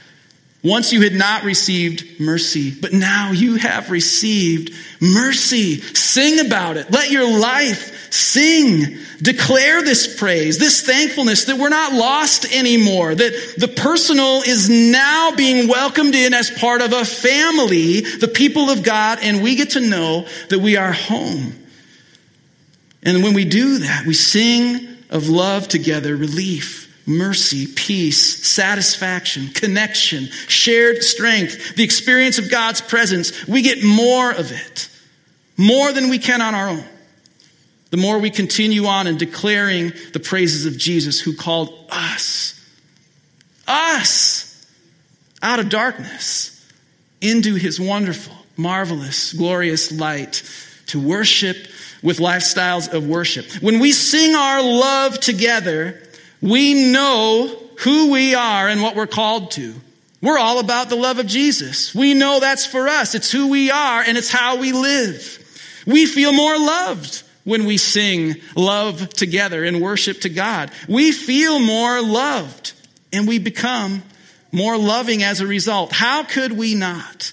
Once 0.64 0.92
you 0.92 1.02
had 1.02 1.14
not 1.14 1.44
received 1.44 2.18
mercy, 2.18 2.72
but 2.72 2.92
now 2.92 3.30
you 3.30 3.54
have 3.54 3.90
received 3.90 4.72
mercy. 5.00 5.76
Sing 5.76 6.44
about 6.44 6.76
it. 6.76 6.90
Let 6.90 7.10
your 7.10 7.38
life 7.38 8.12
sing. 8.12 8.98
Declare 9.22 9.82
this 9.82 10.18
praise, 10.18 10.58
this 10.58 10.84
thankfulness 10.84 11.44
that 11.44 11.56
we're 11.56 11.68
not 11.68 11.92
lost 11.92 12.52
anymore, 12.52 13.14
that 13.14 13.54
the 13.56 13.68
personal 13.68 14.42
is 14.42 14.68
now 14.68 15.30
being 15.36 15.68
welcomed 15.68 16.14
in 16.14 16.34
as 16.34 16.50
part 16.50 16.82
of 16.82 16.92
a 16.92 17.04
family, 17.04 18.00
the 18.00 18.28
people 18.28 18.68
of 18.68 18.82
God, 18.82 19.20
and 19.22 19.42
we 19.42 19.54
get 19.54 19.70
to 19.70 19.80
know 19.80 20.26
that 20.48 20.58
we 20.58 20.76
are 20.76 20.92
home. 20.92 21.54
And 23.04 23.22
when 23.22 23.34
we 23.34 23.44
do 23.44 23.78
that, 23.78 24.04
we 24.04 24.14
sing 24.14 24.96
of 25.10 25.28
love 25.28 25.68
together, 25.68 26.16
relief 26.16 26.85
mercy, 27.06 27.66
peace, 27.66 28.46
satisfaction, 28.46 29.48
connection, 29.48 30.26
shared 30.48 31.02
strength, 31.02 31.76
the 31.76 31.84
experience 31.84 32.38
of 32.38 32.50
God's 32.50 32.80
presence, 32.80 33.46
we 33.46 33.62
get 33.62 33.82
more 33.84 34.30
of 34.30 34.50
it. 34.52 34.88
More 35.56 35.92
than 35.92 36.10
we 36.10 36.18
can 36.18 36.42
on 36.42 36.54
our 36.54 36.68
own. 36.68 36.84
The 37.90 37.96
more 37.96 38.18
we 38.18 38.30
continue 38.30 38.86
on 38.86 39.06
in 39.06 39.16
declaring 39.16 39.92
the 40.12 40.20
praises 40.20 40.66
of 40.66 40.76
Jesus 40.76 41.20
who 41.20 41.34
called 41.34 41.72
us, 41.88 42.60
us, 43.66 44.66
out 45.42 45.60
of 45.60 45.68
darkness 45.68 46.52
into 47.20 47.54
his 47.54 47.80
wonderful, 47.80 48.34
marvelous, 48.56 49.32
glorious 49.32 49.92
light 49.92 50.42
to 50.88 51.00
worship 51.00 51.56
with 52.02 52.18
lifestyles 52.18 52.92
of 52.92 53.06
worship. 53.06 53.46
When 53.62 53.80
we 53.80 53.92
sing 53.92 54.34
our 54.34 54.62
love 54.62 55.18
together, 55.18 56.02
we 56.46 56.92
know 56.92 57.48
who 57.80 58.12
we 58.12 58.34
are 58.34 58.68
and 58.68 58.80
what 58.80 58.96
we're 58.96 59.06
called 59.06 59.50
to. 59.52 59.74
We're 60.22 60.38
all 60.38 60.60
about 60.60 60.88
the 60.88 60.96
love 60.96 61.18
of 61.18 61.26
Jesus. 61.26 61.94
We 61.94 62.14
know 62.14 62.40
that's 62.40 62.64
for 62.64 62.88
us. 62.88 63.14
It's 63.14 63.30
who 63.30 63.48
we 63.48 63.70
are 63.70 64.00
and 64.00 64.16
it's 64.16 64.30
how 64.30 64.56
we 64.56 64.72
live. 64.72 65.42
We 65.86 66.06
feel 66.06 66.32
more 66.32 66.56
loved 66.56 67.22
when 67.44 67.64
we 67.64 67.76
sing 67.76 68.36
love 68.54 69.08
together 69.10 69.64
and 69.64 69.80
worship 69.80 70.22
to 70.22 70.28
God. 70.28 70.70
We 70.88 71.12
feel 71.12 71.60
more 71.60 72.00
loved 72.00 72.72
and 73.12 73.28
we 73.28 73.38
become 73.38 74.02
more 74.52 74.78
loving 74.78 75.22
as 75.22 75.40
a 75.40 75.46
result. 75.46 75.92
How 75.92 76.24
could 76.24 76.52
we 76.52 76.74
not? 76.74 77.32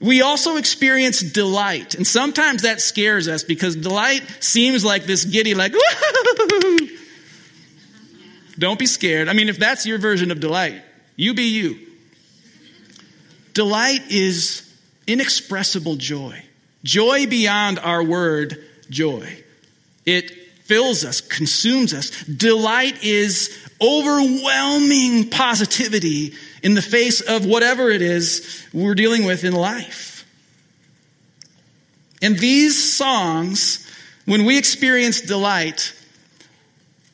We 0.00 0.22
also 0.22 0.56
experience 0.56 1.20
delight. 1.20 1.94
And 1.94 2.06
sometimes 2.06 2.62
that 2.62 2.80
scares 2.80 3.28
us 3.28 3.44
because 3.44 3.76
delight 3.76 4.22
seems 4.40 4.84
like 4.84 5.04
this 5.04 5.24
giddy, 5.24 5.54
like, 5.54 5.74
Don't 8.58 8.78
be 8.78 8.86
scared. 8.86 9.28
I 9.28 9.32
mean, 9.32 9.48
if 9.48 9.58
that's 9.58 9.86
your 9.86 9.98
version 9.98 10.30
of 10.30 10.40
delight, 10.40 10.82
you 11.16 11.34
be 11.34 11.44
you. 11.44 11.78
Delight 13.52 14.10
is 14.10 14.62
inexpressible 15.06 15.96
joy. 15.96 16.42
Joy 16.84 17.26
beyond 17.26 17.78
our 17.78 18.02
word 18.02 18.62
joy. 18.90 19.42
It 20.04 20.30
fills 20.64 21.04
us, 21.04 21.20
consumes 21.20 21.94
us. 21.94 22.10
Delight 22.24 23.02
is 23.04 23.56
overwhelming 23.80 25.30
positivity 25.30 26.34
in 26.62 26.74
the 26.74 26.82
face 26.82 27.20
of 27.20 27.46
whatever 27.46 27.90
it 27.90 28.02
is 28.02 28.66
we're 28.72 28.94
dealing 28.94 29.24
with 29.24 29.44
in 29.44 29.52
life. 29.52 30.26
And 32.22 32.38
these 32.38 32.94
songs, 32.94 33.88
when 34.24 34.44
we 34.44 34.58
experience 34.58 35.20
delight, 35.20 35.94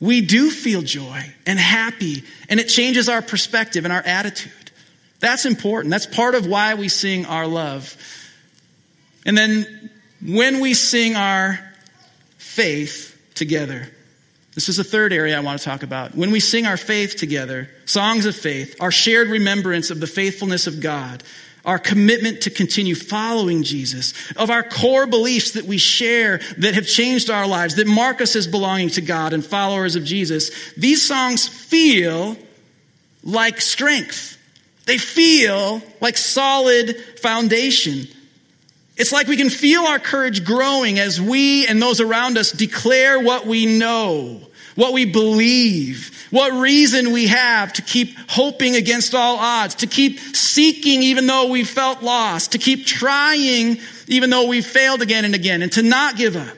we 0.03 0.19
do 0.19 0.51
feel 0.51 0.81
joy 0.81 1.21
and 1.47 1.57
happy, 1.57 2.25
and 2.49 2.59
it 2.59 2.65
changes 2.65 3.07
our 3.07 3.21
perspective 3.21 3.85
and 3.85 3.93
our 3.93 4.01
attitude. 4.01 4.51
That's 5.21 5.45
important. 5.45 5.91
That's 5.91 6.05
part 6.05 6.35
of 6.35 6.45
why 6.45 6.73
we 6.73 6.89
sing 6.89 7.25
our 7.25 7.47
love. 7.47 7.95
And 9.25 9.37
then 9.37 9.89
when 10.21 10.59
we 10.59 10.73
sing 10.73 11.15
our 11.15 11.57
faith 12.37 13.17
together, 13.33 13.87
this 14.55 14.67
is 14.67 14.75
the 14.75 14.83
third 14.83 15.13
area 15.13 15.37
I 15.37 15.39
want 15.39 15.59
to 15.59 15.65
talk 15.65 15.83
about. 15.83 16.13
When 16.13 16.31
we 16.31 16.41
sing 16.41 16.65
our 16.65 16.75
faith 16.75 17.15
together, 17.15 17.69
songs 17.85 18.25
of 18.25 18.35
faith, 18.35 18.75
our 18.81 18.91
shared 18.91 19.29
remembrance 19.29 19.89
of 19.89 20.01
the 20.01 20.07
faithfulness 20.07 20.67
of 20.67 20.81
God, 20.81 21.23
our 21.65 21.79
commitment 21.79 22.41
to 22.41 22.49
continue 22.49 22.95
following 22.95 23.63
Jesus, 23.63 24.13
of 24.35 24.49
our 24.49 24.63
core 24.63 25.07
beliefs 25.07 25.51
that 25.51 25.65
we 25.65 25.77
share 25.77 26.39
that 26.57 26.73
have 26.75 26.85
changed 26.85 27.29
our 27.29 27.47
lives, 27.47 27.75
that 27.75 27.87
mark 27.87 28.19
us 28.21 28.35
as 28.35 28.47
belonging 28.47 28.89
to 28.89 29.01
God 29.01 29.33
and 29.33 29.45
followers 29.45 29.95
of 29.95 30.03
Jesus, 30.03 30.51
these 30.75 31.01
songs 31.01 31.47
feel 31.47 32.35
like 33.23 33.61
strength. 33.61 34.37
They 34.85 34.97
feel 34.97 35.81
like 36.01 36.17
solid 36.17 36.97
foundation. 37.21 38.07
It's 38.97 39.11
like 39.11 39.27
we 39.27 39.37
can 39.37 39.49
feel 39.49 39.83
our 39.83 39.99
courage 39.99 40.45
growing 40.45 40.99
as 40.99 41.19
we 41.19 41.65
and 41.67 41.81
those 41.81 42.01
around 42.01 42.37
us 42.37 42.51
declare 42.51 43.19
what 43.19 43.47
we 43.47 43.77
know, 43.77 44.41
what 44.75 44.93
we 44.93 45.05
believe, 45.05 46.27
what 46.31 46.51
reason 46.53 47.11
we 47.11 47.27
have 47.27 47.73
to 47.73 47.81
keep 47.81 48.15
hoping 48.29 48.75
against 48.75 49.13
all 49.13 49.37
odds, 49.37 49.75
to 49.75 49.87
keep 49.87 50.19
seeking 50.19 51.03
even 51.03 51.27
though 51.27 51.49
we 51.49 51.63
felt 51.63 52.01
lost, 52.01 52.53
to 52.53 52.57
keep 52.57 52.85
trying 52.85 53.77
even 54.07 54.29
though 54.29 54.47
we 54.47 54.61
failed 54.61 55.01
again 55.01 55.25
and 55.25 55.35
again, 55.35 55.61
and 55.61 55.71
to 55.73 55.83
not 55.83 56.15
give 56.15 56.35
up. 56.35 56.57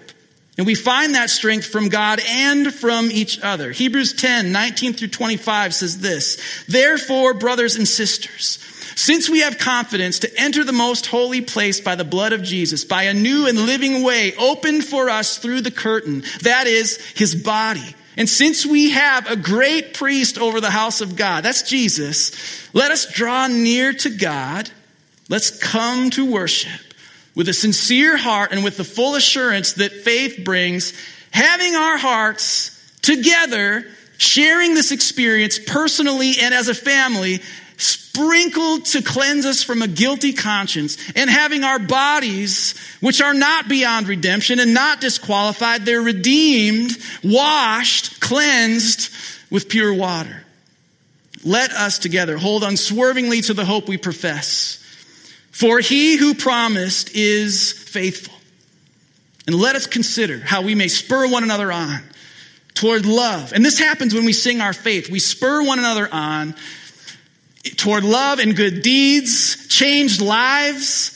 And 0.58 0.66
we 0.66 0.76
find 0.76 1.16
that 1.16 1.30
strength 1.30 1.68
from 1.68 1.90
God 1.90 2.22
and 2.26 2.74
from 2.74 3.12
each 3.12 3.42
other. 3.42 3.72
Hebrews 3.72 4.14
10, 4.14 4.54
19 4.54 4.94
through 4.94 5.10
25 5.10 5.74
says 5.74 6.00
this, 6.00 6.66
Therefore, 6.68 7.34
brothers 7.34 7.76
and 7.76 7.88
sisters, 7.88 8.60
since 8.96 9.30
we 9.30 9.42
have 9.42 9.58
confidence 9.58 10.20
to 10.20 10.40
enter 10.40 10.64
the 10.64 10.72
most 10.72 11.08
holy 11.08 11.42
place 11.42 11.82
by 11.82 11.96
the 11.96 12.06
blood 12.06 12.32
of 12.32 12.42
Jesus, 12.42 12.86
by 12.86 13.04
a 13.04 13.14
new 13.14 13.48
and 13.48 13.66
living 13.66 14.04
way 14.04 14.34
opened 14.38 14.86
for 14.86 15.10
us 15.10 15.38
through 15.38 15.62
the 15.62 15.72
curtain, 15.72 16.24
that 16.44 16.68
is, 16.68 16.98
his 17.16 17.36
body, 17.36 17.96
and 18.18 18.30
since 18.30 18.66
we 18.66 18.92
have 18.92 19.30
a 19.30 19.36
great 19.36 19.94
priest 19.94 20.38
over 20.38 20.62
the 20.62 20.72
house 20.72 21.02
of 21.02 21.16
God, 21.16 21.44
that's 21.44 21.64
Jesus, 21.64 22.74
let 22.74 22.92
us 22.92 23.12
draw 23.12 23.48
near 23.48 23.94
to 23.94 24.10
God. 24.10 24.70
Let's 25.28 25.58
come 25.58 26.12
to 26.12 26.32
worship 26.32 26.82
with 27.36 27.50
a 27.50 27.54
sincere 27.54 28.16
heart 28.16 28.52
and 28.52 28.64
with 28.64 28.78
the 28.78 28.84
full 28.84 29.16
assurance 29.16 29.74
that 29.74 29.92
faith 29.92 30.44
brings, 30.46 30.94
having 31.32 31.76
our 31.76 31.98
hearts 31.98 32.72
together, 33.02 33.86
sharing 34.18 34.74
this 34.74 34.92
experience 34.92 35.60
personally 35.60 36.34
and 36.42 36.54
as 36.54 36.70
a 36.70 36.74
family, 36.74 37.42
sprinkled 37.78 38.86
to 38.86 39.02
cleanse 39.02 39.46
us 39.46 39.64
from 39.64 39.82
a 39.82 39.88
guilty 39.88 40.34
conscience, 40.34 40.98
and 41.16 41.30
having 41.30 41.64
our 41.64 41.80
bodies, 41.80 42.76
which 43.02 43.22
are 43.22 43.34
not 43.34 43.68
beyond 43.68 44.08
redemption 44.08 44.60
and 44.60 44.74
not 44.74 45.02
disqualified, 45.02 45.86
they're 45.86 46.02
redeemed, 46.02 46.92
washed, 47.24 48.20
cleansed 48.22 49.12
with 49.50 49.70
pure 49.70 49.94
water. 49.94 50.44
Let 51.44 51.72
us 51.72 52.00
together 52.00 52.38
hold 52.38 52.64
unswervingly 52.64 53.42
to 53.42 53.54
the 53.54 53.66
hope 53.66 53.88
we 53.88 53.98
profess. 53.98 54.82
For 55.52 55.80
he 55.80 56.18
who 56.18 56.34
promised 56.34 57.16
is 57.16 57.72
faithful. 57.72 58.34
And 59.48 59.56
let 59.56 59.76
us 59.76 59.86
consider 59.86 60.40
how 60.40 60.64
we 60.64 60.74
may 60.74 60.88
spur 60.88 61.30
one 61.30 61.44
another 61.44 61.72
on 61.72 62.02
toward 62.74 63.06
love. 63.06 63.54
And 63.54 63.64
this 63.64 63.78
happens 63.78 64.14
when 64.14 64.26
we 64.26 64.34
sing 64.34 64.60
our 64.60 64.74
faith. 64.74 65.10
We 65.10 65.20
spur 65.20 65.64
one 65.64 65.80
another 65.80 66.10
on 66.12 66.56
toward 67.78 68.04
love 68.04 68.40
and 68.40 68.56
good 68.56 68.82
deeds, 68.82 69.68
changed 69.68 70.22
lives, 70.22 71.12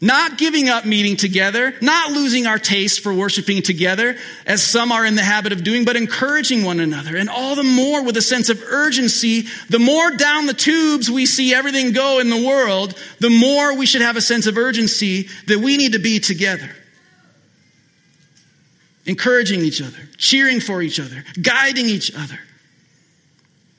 not 0.00 0.36
giving 0.36 0.68
up 0.68 0.84
meeting 0.84 1.16
together, 1.16 1.74
not 1.80 2.12
losing 2.12 2.46
our 2.46 2.58
taste 2.58 3.00
for 3.00 3.14
worshiping 3.14 3.62
together, 3.62 4.16
as 4.44 4.62
some 4.62 4.92
are 4.92 5.06
in 5.06 5.14
the 5.14 5.22
habit 5.22 5.52
of 5.52 5.64
doing, 5.64 5.84
but 5.84 5.96
encouraging 5.96 6.64
one 6.64 6.80
another. 6.80 7.16
And 7.16 7.30
all 7.30 7.54
the 7.54 7.62
more 7.62 8.04
with 8.04 8.16
a 8.16 8.22
sense 8.22 8.50
of 8.50 8.62
urgency, 8.62 9.46
the 9.70 9.78
more 9.78 10.10
down 10.10 10.46
the 10.46 10.54
tubes 10.54 11.10
we 11.10 11.24
see 11.24 11.54
everything 11.54 11.92
go 11.92 12.18
in 12.18 12.28
the 12.28 12.46
world, 12.46 12.94
the 13.20 13.30
more 13.30 13.76
we 13.76 13.86
should 13.86 14.02
have 14.02 14.16
a 14.16 14.20
sense 14.20 14.46
of 14.46 14.58
urgency 14.58 15.28
that 15.46 15.58
we 15.58 15.78
need 15.78 15.92
to 15.92 15.98
be 15.98 16.20
together. 16.20 16.70
Encouraging 19.06 19.60
each 19.60 19.80
other, 19.80 20.08
cheering 20.18 20.60
for 20.60 20.82
each 20.82 21.00
other, 21.00 21.24
guiding 21.40 21.86
each 21.86 22.14
other. 22.14 22.38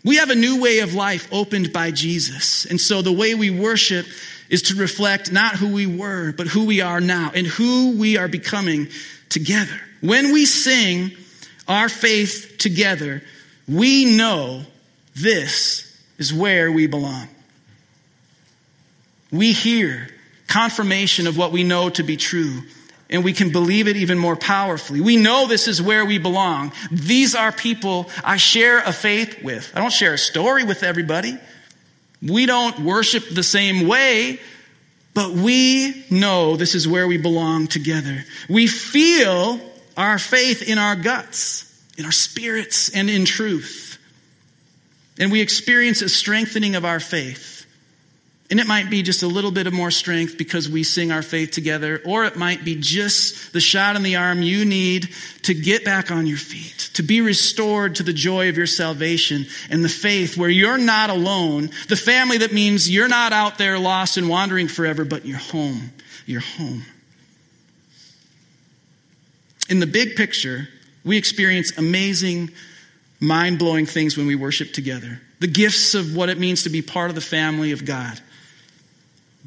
We 0.07 0.15
have 0.15 0.29
a 0.29 0.35
new 0.35 0.61
way 0.61 0.79
of 0.79 0.93
life 0.93 1.27
opened 1.33 1.73
by 1.73 1.91
Jesus. 1.91 2.63
And 2.63 2.79
so 2.79 3.01
the 3.01 3.11
way 3.11 3.35
we 3.35 3.49
worship 3.49 4.05
is 4.47 4.61
to 4.63 4.75
reflect 4.75 5.33
not 5.33 5.57
who 5.57 5.73
we 5.73 5.85
were, 5.85 6.31
but 6.31 6.47
who 6.47 6.65
we 6.65 6.79
are 6.79 7.01
now 7.01 7.33
and 7.35 7.45
who 7.45 7.97
we 7.97 8.15
are 8.15 8.29
becoming 8.29 8.87
together. 9.27 9.77
When 9.99 10.31
we 10.31 10.45
sing 10.45 11.11
our 11.67 11.89
faith 11.89 12.55
together, 12.57 13.21
we 13.67 14.05
know 14.05 14.61
this 15.13 16.01
is 16.17 16.33
where 16.33 16.71
we 16.71 16.87
belong. 16.87 17.27
We 19.29 19.51
hear 19.51 20.07
confirmation 20.47 21.27
of 21.27 21.37
what 21.37 21.51
we 21.51 21.65
know 21.65 21.89
to 21.89 22.03
be 22.03 22.15
true, 22.15 22.61
and 23.09 23.23
we 23.23 23.33
can 23.33 23.51
believe 23.51 23.87
it 23.87 23.95
even 23.95 24.17
more 24.17 24.35
powerfully. 24.35 25.01
We 25.01 25.17
know 25.17 25.47
this 25.47 25.67
is 25.67 25.81
where 25.81 26.05
we 26.05 26.17
belong. 26.17 26.73
These 26.91 27.35
are 27.35 27.51
people 27.51 28.09
I 28.23 28.37
share 28.37 28.79
a 28.79 28.91
faith 28.91 29.41
with. 29.43 29.71
I 29.75 29.79
don't 29.79 29.93
share 29.93 30.13
a 30.13 30.17
story 30.17 30.63
with 30.63 30.83
everybody. 30.83 31.37
We 32.21 32.45
don't 32.45 32.79
worship 32.79 33.23
the 33.29 33.43
same 33.43 33.87
way, 33.87 34.39
but 35.13 35.31
we 35.31 36.05
know 36.09 36.55
this 36.55 36.75
is 36.75 36.87
where 36.87 37.07
we 37.07 37.17
belong 37.17 37.67
together. 37.67 38.23
We 38.49 38.67
feel 38.67 39.59
our 39.95 40.19
faith 40.19 40.61
in 40.61 40.77
our 40.77 40.95
guts, 40.95 41.63
in 41.97 42.05
our 42.05 42.11
spirits, 42.11 42.89
and 42.89 43.09
in 43.09 43.25
truth. 43.25 43.97
And 45.19 45.31
we 45.31 45.41
experience 45.41 46.01
a 46.01 46.09
strengthening 46.09 46.75
of 46.75 46.85
our 46.85 46.99
faith. 46.99 47.56
And 48.49 48.61
it 48.61 48.67
might 48.67 48.89
be 48.89 49.03
just 49.03 49.23
a 49.23 49.27
little 49.27 49.51
bit 49.51 49.67
of 49.67 49.73
more 49.73 49.91
strength 49.91 50.37
because 50.37 50.69
we 50.69 50.83
sing 50.83 51.11
our 51.11 51.21
faith 51.21 51.51
together, 51.51 52.01
or 52.05 52.23
it 52.23 52.37
might 52.37 52.63
be 52.63 52.77
just 52.79 53.51
the 53.51 53.59
shot 53.59 53.97
in 53.97 54.03
the 54.03 54.15
arm 54.15 54.41
you 54.41 54.63
need 54.63 55.09
to 55.43 55.53
get 55.53 55.83
back 55.83 56.11
on 56.11 56.25
your 56.25 56.37
feet, 56.37 56.91
to 56.93 57.03
be 57.03 57.19
restored 57.19 57.95
to 57.95 58.03
the 58.03 58.13
joy 58.13 58.47
of 58.47 58.55
your 58.55 58.65
salvation 58.65 59.45
and 59.69 59.83
the 59.83 59.89
faith 59.89 60.37
where 60.37 60.49
you're 60.49 60.77
not 60.77 61.09
alone, 61.09 61.71
the 61.89 61.97
family 61.97 62.37
that 62.37 62.53
means 62.53 62.89
you're 62.89 63.09
not 63.09 63.33
out 63.33 63.57
there 63.57 63.77
lost 63.77 64.15
and 64.15 64.29
wandering 64.29 64.69
forever, 64.69 65.03
but 65.03 65.25
you're 65.25 65.37
home. 65.37 65.91
You're 66.25 66.39
home. 66.39 66.83
In 69.69 69.81
the 69.81 69.87
big 69.87 70.15
picture, 70.15 70.69
we 71.03 71.17
experience 71.17 71.77
amazing, 71.77 72.51
mind 73.19 73.59
blowing 73.59 73.85
things 73.85 74.15
when 74.15 74.25
we 74.25 74.35
worship 74.35 74.71
together. 74.71 75.19
The 75.41 75.47
gifts 75.47 75.95
of 75.95 76.15
what 76.15 76.29
it 76.29 76.39
means 76.39 76.63
to 76.63 76.69
be 76.69 76.81
part 76.81 77.09
of 77.09 77.15
the 77.15 77.21
family 77.21 77.73
of 77.73 77.83
God. 77.83 78.21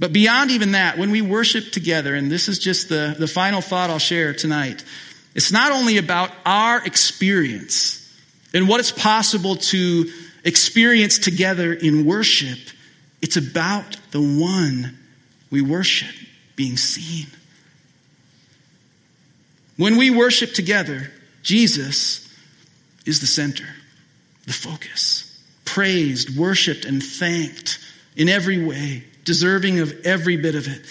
But 0.00 0.14
beyond 0.14 0.50
even 0.50 0.72
that, 0.72 0.96
when 0.96 1.10
we 1.10 1.20
worship 1.20 1.72
together, 1.72 2.14
and 2.14 2.32
this 2.32 2.48
is 2.48 2.58
just 2.58 2.88
the, 2.88 3.14
the 3.18 3.28
final 3.28 3.60
thought 3.60 3.90
I'll 3.90 3.98
share 3.98 4.32
tonight, 4.32 4.82
it's 5.34 5.52
not 5.52 5.72
only 5.72 5.98
about 5.98 6.32
our 6.46 6.84
experience 6.84 7.98
and 8.54 8.66
what 8.66 8.80
it's 8.80 8.90
possible 8.90 9.56
to 9.56 10.10
experience 10.42 11.18
together 11.18 11.74
in 11.74 12.06
worship, 12.06 12.58
it's 13.20 13.36
about 13.36 13.98
the 14.10 14.22
one 14.22 14.98
we 15.50 15.60
worship 15.60 16.14
being 16.56 16.78
seen. 16.78 17.26
When 19.76 19.98
we 19.98 20.10
worship 20.10 20.54
together, 20.54 21.12
Jesus 21.42 22.26
is 23.04 23.20
the 23.20 23.26
center, 23.26 23.68
the 24.46 24.52
focus, 24.54 25.38
praised, 25.66 26.36
worshiped, 26.38 26.86
and 26.86 27.02
thanked 27.02 27.78
in 28.16 28.30
every 28.30 28.64
way, 28.64 29.04
deserving 29.24 29.80
of 29.80 29.92
every 30.04 30.36
bit 30.36 30.54
of 30.54 30.66
it. 30.66 30.84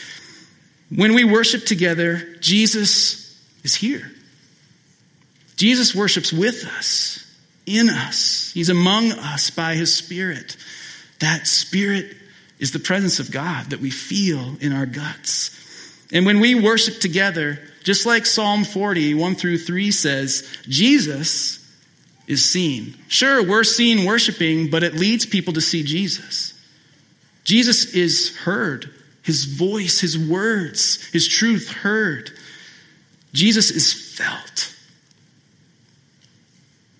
When 0.96 1.13
we 1.13 1.24
worship 1.24 1.65
together, 1.65 2.36
Jesus 2.39 3.39
is 3.63 3.76
here. 3.76 4.12
Jesus 5.56 5.94
worships 5.94 6.32
with 6.32 6.65
us, 6.65 7.26
in 7.65 7.89
us. 7.89 8.52
He's 8.54 8.70
among 8.70 9.12
us 9.12 9.50
by 9.50 9.76
his 9.76 9.94
Spirit. 9.94 10.58
That 11.20 11.48
Spirit 11.48 12.15
is 12.60 12.72
the 12.72 12.80
presence 12.80 13.20
of 13.20 13.32
God 13.32 13.68
that 13.72 13.80
we 13.80 13.92
feel 13.92 14.56
in 14.62 14.74
our 14.74 14.86
guts. 14.86 15.56
And 16.12 16.26
when 16.26 16.39
we 16.39 16.56
worship 16.56 17.00
together, 17.00 17.60
just 17.84 18.06
like 18.06 18.26
Psalm 18.26 18.63
40, 18.63 19.13
1 19.13 19.36
through 19.36 19.60
3 19.60 19.92
says, 19.92 20.48
Jesus 20.63 21.60
is 22.28 22.44
seen. 22.44 22.96
Sure, 23.08 23.44
we're 23.44 23.63
seen 23.63 24.06
worshiping, 24.06 24.70
but 24.70 24.84
it 24.84 24.94
leads 24.94 25.26
people 25.26 25.54
to 25.54 25.62
see 25.62 25.84
Jesus. 25.84 26.54
Jesus 27.50 27.96
is 27.96 28.38
heard, 28.38 28.92
his 29.24 29.46
voice, 29.46 30.00
his 30.00 30.20
words, 30.20 31.04
his 31.08 31.28
truth 31.28 31.72
heard. 31.72 32.30
Jesus 33.34 33.72
is 33.72 33.92
felt. 33.92 34.76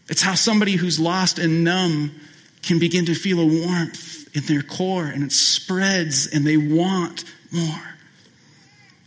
It's 0.08 0.24
how 0.24 0.34
somebody 0.34 0.72
who's 0.72 1.00
lost 1.00 1.38
and 1.38 1.64
numb 1.64 2.20
can 2.64 2.80
begin 2.80 3.06
to 3.06 3.14
feel 3.14 3.40
a 3.40 3.46
warmth 3.46 4.36
in 4.36 4.42
their 4.46 4.64
core 4.64 5.06
and 5.06 5.24
it 5.24 5.32
spreads 5.32 6.26
and 6.26 6.48
they 6.48 6.58
want 6.58 7.26
more. 7.52 7.96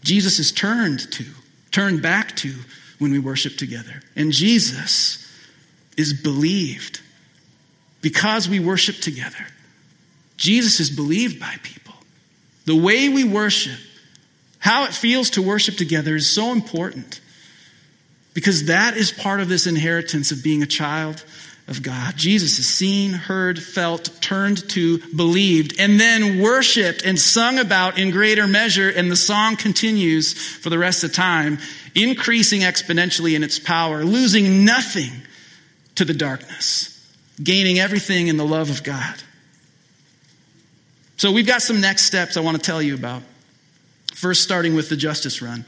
Jesus 0.04 0.38
is 0.38 0.52
turned 0.52 1.10
to 1.10 1.24
turned 1.72 2.02
back 2.02 2.36
to 2.36 2.54
when 3.00 3.10
we 3.10 3.18
worship 3.18 3.56
together. 3.56 4.00
And 4.14 4.30
Jesus 4.30 5.28
is 5.96 6.12
believed 6.12 7.00
because 8.00 8.48
we 8.48 8.60
worship 8.60 8.98
together. 8.98 9.44
Jesus 10.42 10.80
is 10.80 10.90
believed 10.90 11.38
by 11.38 11.54
people. 11.62 11.94
The 12.64 12.74
way 12.74 13.08
we 13.08 13.22
worship, 13.22 13.78
how 14.58 14.86
it 14.86 14.92
feels 14.92 15.30
to 15.30 15.42
worship 15.42 15.76
together 15.76 16.16
is 16.16 16.28
so 16.28 16.50
important 16.50 17.20
because 18.34 18.64
that 18.64 18.96
is 18.96 19.12
part 19.12 19.38
of 19.38 19.48
this 19.48 19.68
inheritance 19.68 20.32
of 20.32 20.42
being 20.42 20.64
a 20.64 20.66
child 20.66 21.24
of 21.68 21.80
God. 21.80 22.16
Jesus 22.16 22.58
is 22.58 22.68
seen, 22.68 23.12
heard, 23.12 23.62
felt, 23.62 24.20
turned 24.20 24.68
to, 24.70 24.98
believed, 25.14 25.78
and 25.78 26.00
then 26.00 26.40
worshiped 26.40 27.04
and 27.04 27.20
sung 27.20 27.60
about 27.60 27.96
in 27.96 28.10
greater 28.10 28.48
measure. 28.48 28.88
And 28.88 29.08
the 29.08 29.14
song 29.14 29.54
continues 29.54 30.32
for 30.32 30.70
the 30.70 30.78
rest 30.78 31.04
of 31.04 31.12
time, 31.12 31.58
increasing 31.94 32.62
exponentially 32.62 33.36
in 33.36 33.44
its 33.44 33.60
power, 33.60 34.02
losing 34.02 34.64
nothing 34.64 35.12
to 35.94 36.04
the 36.04 36.14
darkness, 36.14 37.00
gaining 37.40 37.78
everything 37.78 38.26
in 38.26 38.38
the 38.38 38.44
love 38.44 38.70
of 38.70 38.82
God. 38.82 39.14
So 41.22 41.30
we've 41.30 41.46
got 41.46 41.62
some 41.62 41.80
next 41.80 42.02
steps 42.02 42.36
I 42.36 42.40
want 42.40 42.56
to 42.56 42.60
tell 42.60 42.82
you 42.82 42.96
about. 42.96 43.22
First, 44.12 44.42
starting 44.42 44.74
with 44.74 44.88
the 44.88 44.96
justice 44.96 45.40
run. 45.40 45.64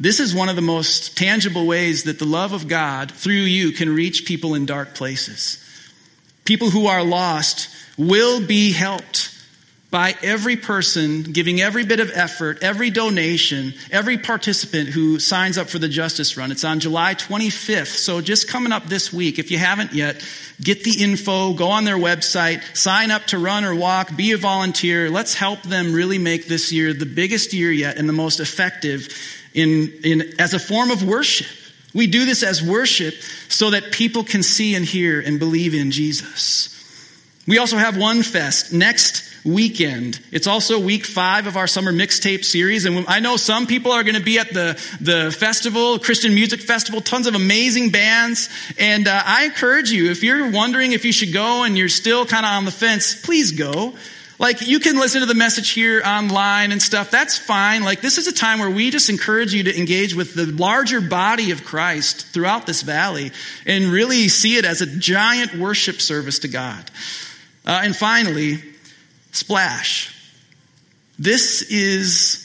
This 0.00 0.18
is 0.18 0.34
one 0.34 0.48
of 0.48 0.56
the 0.56 0.60
most 0.60 1.16
tangible 1.16 1.68
ways 1.68 2.02
that 2.02 2.18
the 2.18 2.24
love 2.24 2.52
of 2.52 2.66
God 2.66 3.12
through 3.12 3.34
you 3.34 3.70
can 3.70 3.94
reach 3.94 4.26
people 4.26 4.56
in 4.56 4.66
dark 4.66 4.96
places. 4.96 5.64
People 6.44 6.70
who 6.70 6.88
are 6.88 7.04
lost 7.04 7.68
will 7.96 8.44
be 8.44 8.72
helped 8.72 9.35
by 9.90 10.14
every 10.22 10.56
person 10.56 11.22
giving 11.22 11.60
every 11.60 11.84
bit 11.84 12.00
of 12.00 12.10
effort, 12.12 12.58
every 12.60 12.90
donation, 12.90 13.72
every 13.90 14.18
participant 14.18 14.88
who 14.88 15.20
signs 15.20 15.56
up 15.58 15.68
for 15.68 15.78
the 15.78 15.88
Justice 15.88 16.36
Run. 16.36 16.50
It's 16.50 16.64
on 16.64 16.80
July 16.80 17.14
25th, 17.14 17.94
so 17.94 18.20
just 18.20 18.48
coming 18.48 18.72
up 18.72 18.86
this 18.86 19.12
week. 19.12 19.38
If 19.38 19.50
you 19.50 19.58
haven't 19.58 19.92
yet, 19.92 20.26
get 20.60 20.82
the 20.82 21.02
info, 21.02 21.52
go 21.52 21.68
on 21.68 21.84
their 21.84 21.96
website, 21.96 22.76
sign 22.76 23.12
up 23.12 23.26
to 23.26 23.38
run 23.38 23.64
or 23.64 23.74
walk, 23.74 24.16
be 24.16 24.32
a 24.32 24.36
volunteer. 24.36 25.08
Let's 25.08 25.34
help 25.34 25.62
them 25.62 25.92
really 25.92 26.18
make 26.18 26.48
this 26.48 26.72
year 26.72 26.92
the 26.92 27.06
biggest 27.06 27.52
year 27.52 27.70
yet 27.70 27.96
and 27.96 28.08
the 28.08 28.12
most 28.12 28.40
effective 28.40 29.08
in, 29.54 29.92
in, 30.02 30.34
as 30.40 30.52
a 30.52 30.58
form 30.58 30.90
of 30.90 31.04
worship. 31.04 31.46
We 31.94 32.08
do 32.08 32.26
this 32.26 32.42
as 32.42 32.60
worship 32.60 33.14
so 33.48 33.70
that 33.70 33.92
people 33.92 34.24
can 34.24 34.42
see 34.42 34.74
and 34.74 34.84
hear 34.84 35.20
and 35.20 35.38
believe 35.38 35.74
in 35.74 35.92
Jesus. 35.92 36.72
We 37.46 37.58
also 37.58 37.76
have 37.76 37.96
One 37.96 38.22
Fest 38.22 38.72
next 38.72 39.25
weekend. 39.46 40.20
It's 40.32 40.46
also 40.46 40.78
week 40.78 41.06
five 41.06 41.46
of 41.46 41.56
our 41.56 41.66
summer 41.66 41.92
mixtape 41.92 42.44
series. 42.44 42.84
And 42.84 43.06
I 43.06 43.20
know 43.20 43.36
some 43.36 43.66
people 43.66 43.92
are 43.92 44.02
going 44.02 44.16
to 44.16 44.22
be 44.22 44.38
at 44.38 44.52
the, 44.52 44.74
the 45.00 45.30
festival, 45.30 45.98
Christian 45.98 46.34
Music 46.34 46.60
Festival, 46.60 47.00
tons 47.00 47.26
of 47.26 47.34
amazing 47.34 47.90
bands. 47.90 48.50
And 48.78 49.06
uh, 49.06 49.22
I 49.24 49.44
encourage 49.44 49.90
you, 49.90 50.10
if 50.10 50.22
you're 50.22 50.50
wondering 50.50 50.92
if 50.92 51.04
you 51.04 51.12
should 51.12 51.32
go 51.32 51.62
and 51.62 51.78
you're 51.78 51.88
still 51.88 52.26
kind 52.26 52.44
of 52.44 52.52
on 52.52 52.64
the 52.64 52.70
fence, 52.72 53.14
please 53.24 53.52
go. 53.52 53.94
Like, 54.38 54.66
you 54.66 54.80
can 54.80 54.96
listen 54.96 55.20
to 55.20 55.26
the 55.26 55.34
message 55.34 55.70
here 55.70 56.02
online 56.04 56.70
and 56.70 56.82
stuff. 56.82 57.10
That's 57.10 57.38
fine. 57.38 57.84
Like, 57.84 58.02
this 58.02 58.18
is 58.18 58.26
a 58.26 58.34
time 58.34 58.58
where 58.58 58.68
we 58.68 58.90
just 58.90 59.08
encourage 59.08 59.54
you 59.54 59.62
to 59.62 59.78
engage 59.78 60.14
with 60.14 60.34
the 60.34 60.44
larger 60.44 61.00
body 61.00 61.52
of 61.52 61.64
Christ 61.64 62.26
throughout 62.26 62.66
this 62.66 62.82
valley 62.82 63.32
and 63.64 63.86
really 63.86 64.28
see 64.28 64.56
it 64.56 64.66
as 64.66 64.82
a 64.82 64.86
giant 64.86 65.54
worship 65.54 66.02
service 66.02 66.40
to 66.40 66.48
God. 66.48 66.90
Uh, 67.64 67.80
and 67.84 67.96
finally, 67.96 68.58
splash. 69.36 70.12
This 71.18 71.62
is 71.62 72.42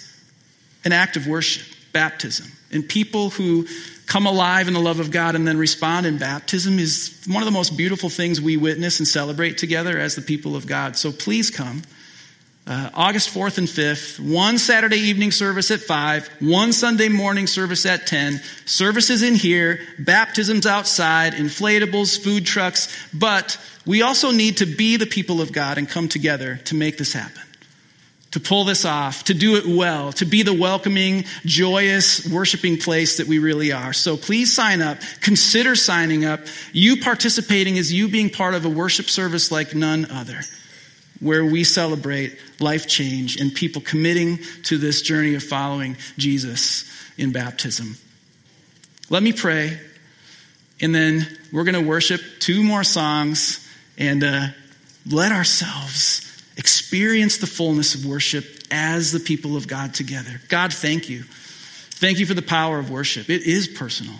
an 0.86 0.92
act 0.92 1.18
of 1.18 1.28
worship, 1.28 1.64
baptism. 1.94 2.52
And 2.72 2.88
people 2.88 3.30
who 3.30 3.68
come 4.06 4.26
alive 4.26 4.68
in 4.68 4.74
the 4.74 4.80
love 4.80 5.00
of 5.00 5.12
God 5.12 5.36
and 5.36 5.48
then 5.48 5.58
respond 5.58 6.06
in 6.06 6.18
baptism 6.18 6.80
is 6.80 7.24
one 7.28 7.42
of 7.42 7.46
the 7.46 7.52
most 7.52 7.78
beautiful 7.78 8.10
things 8.10 8.42
we 8.42 8.58
witness 8.58 9.00
and 9.00 9.08
celebrate 9.08 9.58
together 9.58 9.98
as 9.98 10.16
the 10.16 10.22
people 10.22 10.56
of 10.56 10.68
God. 10.68 10.98
So 10.98 11.12
please 11.12 11.50
come. 11.50 11.82
Uh, 12.68 12.90
August 12.94 13.34
4th 13.34 13.58
and 13.58 13.68
5th, 13.68 14.20
one 14.20 14.60
Saturday 14.60 14.98
evening 15.00 15.32
service 15.32 15.72
at 15.72 15.80
5, 15.80 16.30
one 16.42 16.72
Sunday 16.72 17.10
morning 17.10 17.48
service 17.48 17.88
at 17.88 18.06
10, 18.06 18.40
services 18.66 19.24
in 19.24 19.34
here, 19.34 19.80
baptisms 19.98 20.68
outside, 20.68 21.34
inflatables, 21.34 22.24
food 22.24 22.46
trucks, 22.46 22.96
but 23.14 23.58
we 23.88 24.04
also 24.04 24.30
need 24.32 24.58
to 24.58 24.68
be 24.68 24.96
the 24.96 25.08
people 25.08 25.42
of 25.42 25.52
God 25.52 25.80
and 25.80 25.90
come 25.90 26.08
together 26.08 26.58
to 26.66 26.76
make 26.76 27.00
this 27.00 27.14
happen. 27.14 27.42
to 28.32 28.40
pull 28.40 28.64
this 28.64 28.86
off, 28.86 29.26
to 29.26 29.34
do 29.34 29.58
it 29.58 29.66
well, 29.66 30.14
to 30.14 30.26
be 30.26 30.42
the 30.42 30.54
welcoming, 30.54 31.26
joyous, 31.46 32.26
worshiping 32.28 32.78
place 32.78 33.18
that 33.18 33.28
we 33.28 33.40
really 33.40 33.74
are. 33.74 33.92
So 33.92 34.16
please 34.16 34.56
sign 34.56 34.82
up. 34.82 35.00
Consider 35.22 35.76
signing 35.76 36.24
up. 36.24 36.40
You 36.72 37.02
participating 37.02 37.76
is 37.76 37.92
you 37.92 38.08
being 38.08 38.30
part 38.30 38.54
of 38.54 38.66
a 38.66 38.70
worship 38.70 39.10
service 39.10 39.52
like 39.52 39.76
none 39.76 40.10
other, 40.10 40.42
where 41.22 41.46
we 41.46 41.64
celebrate 41.64 42.38
life 42.60 42.88
change 42.88 43.40
and 43.40 43.54
people 43.54 43.82
committing 43.82 44.40
to 44.64 44.78
this 44.78 45.02
journey 45.02 45.36
of 45.36 45.44
following 45.44 45.96
Jesus 46.18 46.92
in 47.18 47.32
baptism. 47.32 47.96
Let 49.10 49.24
me 49.24 49.32
pray, 49.32 49.80
and 50.82 50.94
then 50.94 51.28
we're 51.54 51.64
going 51.64 51.82
to 51.82 51.88
worship 51.88 52.22
two 52.40 52.64
more 52.64 52.84
songs 52.84 53.68
and 53.98 54.24
uh, 54.24 54.48
let 55.10 55.32
ourselves 55.32 56.28
experience 56.58 57.38
the 57.38 57.48
fullness 57.48 57.96
of 57.96 58.06
worship 58.06 58.46
as 58.72 59.12
the 59.12 59.20
people 59.20 59.56
of 59.56 59.68
God 59.68 59.94
together. 59.94 60.42
God, 60.50 60.74
thank 60.74 61.10
you. 61.10 61.24
Thank 61.24 62.20
you 62.20 62.26
for 62.26 62.34
the 62.34 62.42
power 62.42 62.80
of 62.80 62.90
worship. 62.90 63.30
It 63.30 63.44
is 63.44 63.68
personal. 63.68 64.16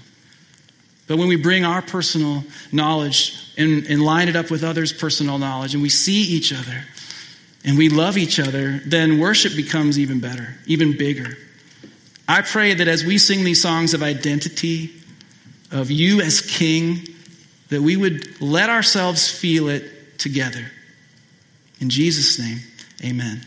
But 1.12 1.18
when 1.18 1.28
we 1.28 1.36
bring 1.36 1.66
our 1.66 1.82
personal 1.82 2.42
knowledge 2.72 3.38
and, 3.58 3.86
and 3.88 4.02
line 4.02 4.30
it 4.30 4.38
up 4.38 4.50
with 4.50 4.64
others' 4.64 4.94
personal 4.94 5.38
knowledge, 5.40 5.74
and 5.74 5.84
we 5.84 5.90
see 5.90 6.22
each 6.22 6.54
other 6.54 6.86
and 7.66 7.78
we 7.78 7.90
love 7.90 8.18
each 8.18 8.40
other, 8.40 8.80
then 8.86 9.20
worship 9.20 9.54
becomes 9.54 10.00
even 10.00 10.22
better, 10.22 10.56
even 10.68 10.98
bigger. 10.98 11.38
I 12.30 12.44
pray 12.44 12.76
that 12.76 12.88
as 12.88 13.04
we 13.04 13.18
sing 13.18 13.44
these 13.44 13.62
songs 13.62 13.94
of 13.94 14.02
identity, 14.02 14.94
of 15.70 15.92
you 15.92 16.22
as 16.22 16.40
King, 16.40 17.02
that 17.68 17.82
we 17.82 17.98
would 17.98 18.40
let 18.40 18.70
ourselves 18.70 19.30
feel 19.30 19.68
it 19.68 20.18
together. 20.18 20.66
In 21.82 21.90
Jesus' 21.90 22.40
name, 22.40 22.60
amen. 23.04 23.42